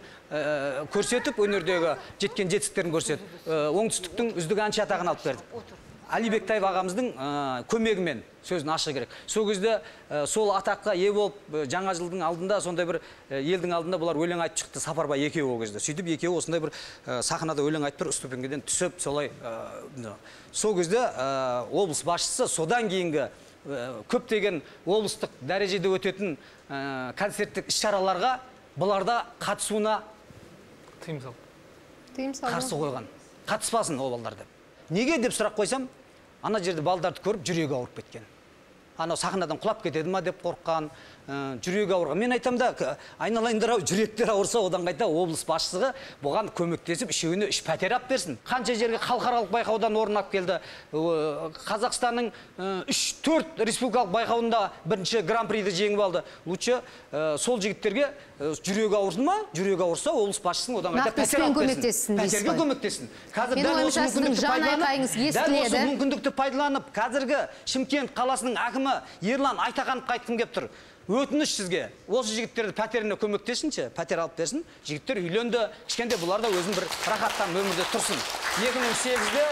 көрсетіп 0.92 1.40
өнердегі 1.40 1.96
жеткен 2.20 2.52
жетістіктерін 2.52 2.96
көрсетіп 2.96 3.50
оңтүстіктің 3.50 4.36
үздік 4.42 4.64
әнші 4.68 4.84
атағын 4.84 5.14
алып 5.14 5.28
берді. 5.30 5.85
Али 6.12 6.30
бектаев 6.30 6.64
ағамыздың 6.68 7.12
ә, 7.16 7.28
көмегімен 7.72 8.22
сөзін 8.46 8.72
ашу 8.74 8.94
керек. 8.94 9.10
Сол 9.28 9.48
кезде 9.50 9.80
ә, 10.10 10.26
сол 10.28 10.52
атаққа 10.56 10.96
ие 10.96 11.12
болып 11.14 11.38
ә, 11.52 11.66
жаңа 11.70 11.96
жылдың 11.98 12.22
алдында 12.26 12.60
сондай 12.62 12.86
бір 12.86 13.00
ә, 13.30 13.40
елдің 13.40 13.74
алдында 13.76 14.00
бұлар 14.02 14.20
өлең 14.22 14.44
айтып 14.46 14.66
шықты 14.66 14.84
сапарбай 14.84 15.26
екеуі 15.26 15.56
ол 15.56 15.62
кезде. 15.64 15.82
Сөйтіп 15.82 16.12
екеуі 16.16 16.38
осындай 16.38 16.62
бір 16.64 16.74
ә, 17.06 17.22
сахнада 17.26 17.66
өлең 17.66 17.88
айтып 17.90 18.06
тұр 18.06 18.14
ступенькеден 18.16 18.64
түсіп 18.68 19.00
солай 19.02 19.32
ә, 19.42 20.14
сол 20.52 20.76
кезде 20.78 21.02
ә, 21.02 21.66
облыс 21.72 22.04
басшысы 22.06 22.48
содан 22.52 22.90
кейінгі 22.90 23.26
ә, 23.26 23.30
көптеген 24.12 24.62
облыстық 24.86 25.34
дәрежеде 25.42 25.90
өтетін 25.90 26.38
ә, 26.70 27.14
концерттік 27.18 27.72
іс 27.74 27.82
шараларға 27.82 28.38
бұларда 28.78 29.24
қатысуына 29.40 30.02
тыйым 31.06 31.22
салды. 31.24 31.40
Тыйым 32.16 32.34
қарсы 32.40 32.76
қойған. 32.76 33.08
Қатыспасын 33.46 34.00
ол 34.02 34.16
балдар 34.16 34.36
деп. 34.40 34.55
Неге 34.90 35.18
деп 35.18 35.34
сұрақ 35.34 35.56
қойсам 35.58 35.88
ана 36.44 36.60
жерде 36.60 36.82
балдарды 36.86 37.22
көріп 37.26 37.46
жүрегі 37.46 37.74
ауырып 37.74 38.02
кеткен. 38.02 38.26
Анау 38.98 39.18
сахнадан 39.18 39.58
құлап 39.60 39.82
кетеді 39.84 40.10
ма 40.10 40.22
деп 40.22 40.42
қорыққан 40.44 40.90
жүрегі 41.28 41.96
ауырған. 41.96 42.20
Мен 42.20 42.36
айтамын 42.36 42.60
да 42.60 42.98
айналайындар 43.20 43.76
ау 43.76 43.82
жүректер 43.82 44.30
ауырса 44.30 44.62
одан 44.62 44.86
қайта 44.86 45.08
облыс 45.10 45.44
басшысы 45.48 45.90
бұған 46.24 46.52
көмектесіп 46.56 47.10
үшеуіне 47.10 47.50
үш 47.50 47.62
пәтер 47.66 47.96
алып 47.98 48.08
берсін. 48.10 48.38
Қанша 48.46 48.76
жерге 48.78 49.00
халықаралық 49.02 49.50
байқаудан 49.54 49.98
орын 49.98 50.22
алып 50.22 50.32
келді 50.36 50.60
қазақстанның 51.66 52.30
ә, 52.30 52.70
үш 52.88 53.02
төрт 53.26 53.58
республикалық 53.58 54.14
байқауында 54.14 54.62
бірінші 54.86 55.24
гран 55.26 55.50
приді 55.50 55.74
жеңіп 55.74 56.06
алды. 56.06 56.24
Лучше 56.46 56.82
ә, 57.12 57.38
сол 57.42 57.60
жігіттерге 57.60 58.12
ә, 58.40 58.54
жүрегі 58.62 59.00
ауырсын 59.02 59.26
ма? 59.26 59.40
Жүрегі 59.58 59.82
ауырса 59.88 60.14
облыс 60.14 60.40
басшысының 60.46 60.80
одан 60.84 61.00
қайта 61.00 61.26
пәтер 61.26 61.46
алып 61.48 61.82
берсін. 61.82 62.22
пәтерге 62.22 62.56
көмектессін. 62.62 63.12
Қазір 63.34 63.64
дәл 63.66 63.82
осы 63.90 64.06
мүмкіндікті 64.06 64.46
пайдаланып 64.46 65.20
дәл 65.36 65.60
осы 65.66 65.84
мүмкіндікті 65.90 66.36
пайдаланып 66.38 66.90
қазіргі 66.96 67.44
шымкент 67.66 68.14
қаласының 68.16 68.60
әкімі 68.62 68.76
әкімі 68.76 69.32
ерлан 69.34 69.60
айтахановқа 69.66 70.18
айтқым 70.18 70.40
келіп 70.40 70.54
тұр. 70.56 70.68
Өтініш 71.06 71.52
сізге. 71.54 71.90
Осы 72.10 72.34
жігіттерді 72.34 72.74
пәтеріне 72.78 73.16
көмектесінші 73.22 73.90
пәтер 73.94 74.24
алып 74.24 74.40
берсін. 74.40 74.64
Жігіттер 74.88 75.20
үйленді 75.22 75.60
кішкентай 75.86 76.18
бұлар 76.18 76.42
да 76.42 76.50
өзін 76.50 76.74
бір 76.74 76.88
рахаттанып 77.06 77.60
өмірде 77.62 77.86
тұрсын. 77.92 78.18
2008-де 78.58 79.44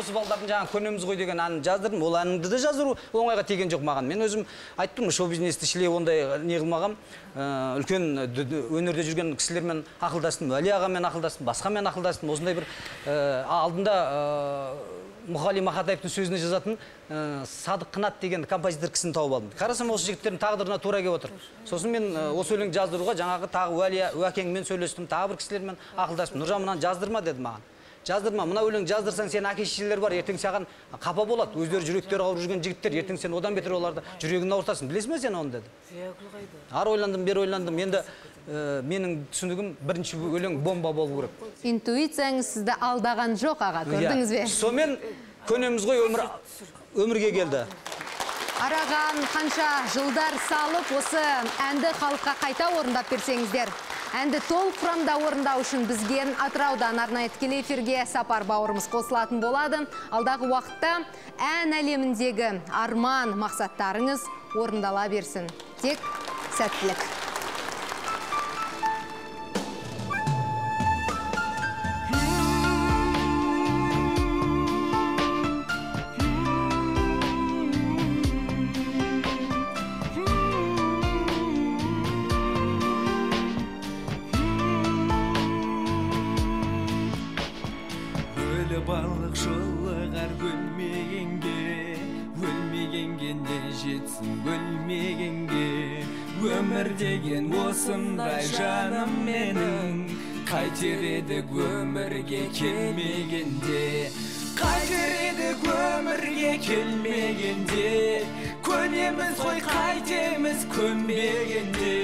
осы 0.00 0.14
балдардың 0.14 0.48
жаңағы 0.48 0.72
көнеміз 0.72 1.04
ғой 1.04 1.18
деген 1.20 1.42
әнін 1.44 1.60
жаздырдым. 1.66 2.00
Ол 2.06 2.16
әнді 2.22 2.48
де 2.48 2.60
жаздыру 2.64 2.94
оңайға 3.12 3.44
тиген 3.50 3.72
жоқ 3.74 3.84
маған. 3.84 4.08
Мен 4.08 4.24
өзім 4.24 4.46
тұрмын 4.80 5.12
шоу 5.12 5.28
бизнесті 5.28 5.68
шілей 5.68 5.90
ондай 5.92 6.24
не 6.48 6.56
қылмағам. 6.62 6.96
Үлкен 7.36 8.08
д- 8.32 8.44
д- 8.48 8.62
өнерде 8.72 9.04
жүрген 9.04 9.34
кісілермен 9.36 9.84
ақылдастым. 10.00 10.48
Уәли 10.50 10.72
ағамен 10.74 11.04
ақылдастым 11.10 11.44
басқамен 11.46 11.86
ақылдастым. 11.92 12.30
Осындай 12.32 12.54
бір 12.56 12.64
ә, 13.06 13.44
алдында 13.46 13.94
ә, 13.94 14.74
мұқали 15.30 15.62
мақатаевтың 15.64 16.12
сөзіне 16.12 16.38
жазатын 16.42 16.76
ә, 17.08 17.46
садық 17.46 17.90
қынат 17.94 18.20
деген 18.20 18.44
композитор 18.50 18.90
кісіні 18.90 19.14
тауып 19.16 19.36
алдым. 19.38 19.50
Қарасам 19.58 19.92
осы 19.94 20.10
жігіттердің 20.10 20.40
тағдырына 20.42 20.78
тура 20.82 21.00
келіп 21.00 21.18
отыр. 21.18 21.34
Сосын 21.68 21.94
мен 21.94 22.08
ә, 22.12 22.28
осы 22.34 22.56
өлеңді 22.56 22.78
жаздыруға 22.78 23.16
жаңағы 23.20 23.50
тағы 23.54 23.78
уәли 23.78 24.02
уәкеңмен 24.20 24.66
сөйлестім 24.68 25.08
тағы 25.10 25.32
бір 25.32 25.40
кісілермен 25.42 25.78
ақылдастым. 25.96 26.42
Нұржан 26.42 26.64
мынаны 26.66 26.82
жаздырма 26.82 27.22
деді 27.22 27.46
маған. 27.46 27.66
Жаздырма 28.06 28.46
мына 28.48 28.62
өлең 28.64 28.86
жаздырсаң 28.88 29.28
сен 29.30 29.46
әке 29.50 29.66
шешелер 29.68 30.00
бар 30.00 30.14
ертең 30.16 30.38
саған 30.40 30.66
қапа 31.02 31.26
болады. 31.28 31.58
Өздері 31.60 31.84
жүректері 31.84 32.24
ауырып 32.24 32.42
жүрген 32.44 32.62
жігіттер 32.64 32.96
ертең 33.02 33.18
сен 33.20 33.34
одан 33.36 33.54
бетер 33.54 33.74
оларды 33.76 34.02
жүрегін 34.22 34.54
ауыртасың. 34.56 34.88
Білесің 34.88 35.12
ба 35.14 35.18
сен 35.20 35.36
оны 35.36 35.58
деді? 35.58 36.10
Ары 36.72 36.94
ойландым 36.96 37.24
бері 37.28 37.44
ойландым. 37.44 37.78
Енді 37.84 38.00
ә, 38.00 38.80
менің 38.88 39.18
түсінігім 39.34 39.74
бірінші 39.84 40.16
өлең 40.16 40.58
бомба 40.64 40.92
болу 40.96 41.20
керек. 41.20 41.52
Интуицияңыз 41.62 42.54
сізді 42.56 42.78
алдаған 42.80 43.36
жоқ 43.40 43.64
аға 43.68 43.84
көрдіңіз 43.90 44.32
бе? 44.32 44.42
Иә. 44.42 44.48
сонымен 44.48 44.96
көнеміз 45.48 45.86
ғой 45.86 46.04
өмір 46.08 46.24
өмірге 46.96 47.32
келді. 47.36 47.66
Араған 48.60 49.22
қанша 49.32 49.68
жылдар 49.94 50.34
салып 50.48 50.90
осы 50.98 51.20
әнді 51.64 51.92
халыққа 52.00 52.34
қайта 52.42 52.66
орындап 52.76 53.08
берсеңіздер. 53.08 53.70
Әнді 54.16 54.40
толық 54.48 54.74
құрамда 54.80 55.14
орындау 55.22 55.62
үшін 55.62 55.84
бізге 55.86 56.24
атыраудан 56.42 56.98
арнайы 56.98 57.30
тікелей 57.36 57.62
эфирге 57.62 58.02
сапар 58.10 58.42
бауырымыз 58.48 58.88
қосылатын 58.90 59.38
болады. 59.42 59.84
Алдағы 60.10 60.50
уақытта 60.50 60.92
ән 61.38 61.78
әлеміндегі 61.78 62.52
арман 62.74 63.36
мақсаттарыңыз 63.38 64.26
орындала 64.58 65.06
берсін. 65.12 65.46
Тек 65.82 66.02
сәттілік. 66.58 67.29
Осындай 97.70 98.42
жаным 98.50 99.10
менің 99.26 99.98
қайтер 100.48 101.04
едік 101.06 101.52
өмірге 101.54 102.40
келмегенде 102.56 104.10
қайтер 104.58 105.12
едік 105.28 105.62
өмірге 105.76 106.56
келмегенде 106.66 107.94
көнеміз 108.66 109.38
ғой 109.44 109.62
қайтеміз 109.68 110.66
көнбегенде 110.74 111.94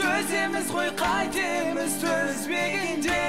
төземіз 0.00 0.72
ғой 0.78 0.92
қайтеміз 1.04 2.00
төзбегенде 2.06 3.22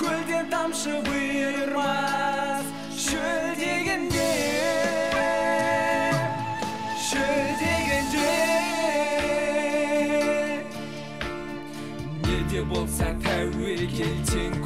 көлден 0.00 0.50
тамшы 0.50 0.98
бұйырмас 1.06 2.49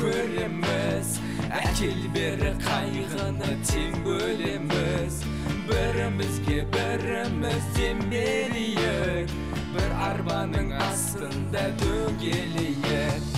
көреміз 0.04 1.14
әкел 1.56 2.00
бері 2.12 2.50
қайғыны 2.60 3.52
тең 3.68 3.94
бөлеміз 4.04 5.20
бірімізге 5.68 6.58
біріміз 6.74 7.68
дем 7.76 8.02
берейік 8.12 9.32
бір 9.72 9.94
арбаның 10.08 10.74
астында 10.88 11.64
дөңгелейік 11.80 13.30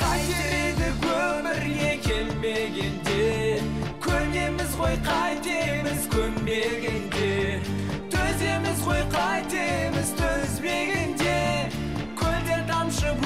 қайтер 0.00 0.52
едік 0.58 1.08
өмірге 1.14 1.94
келмегенде 2.04 3.24
көнеміз 4.04 4.76
ғой 4.82 5.00
қайтеміз 5.08 6.08
көнбегенде 6.16 7.32
төземіз 8.12 8.84
ғой 8.90 9.06
қайтеміз 9.16 10.12
төзбегенде 10.20 11.38
көлден 12.20 12.68
тамшы 12.74 13.16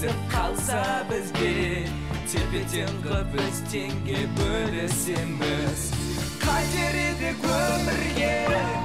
кездесіп 0.00 0.20
қалса 0.32 1.04
бізге 1.10 1.84
тепе 2.24 2.62
тең 2.72 3.00
қып 3.04 3.34
біз 3.36 3.60
теңге 3.68 4.24
бөлісеміз. 4.38 5.88
Қайтер 6.40 7.00
едік 7.04 7.44
өмірге. 7.44 8.79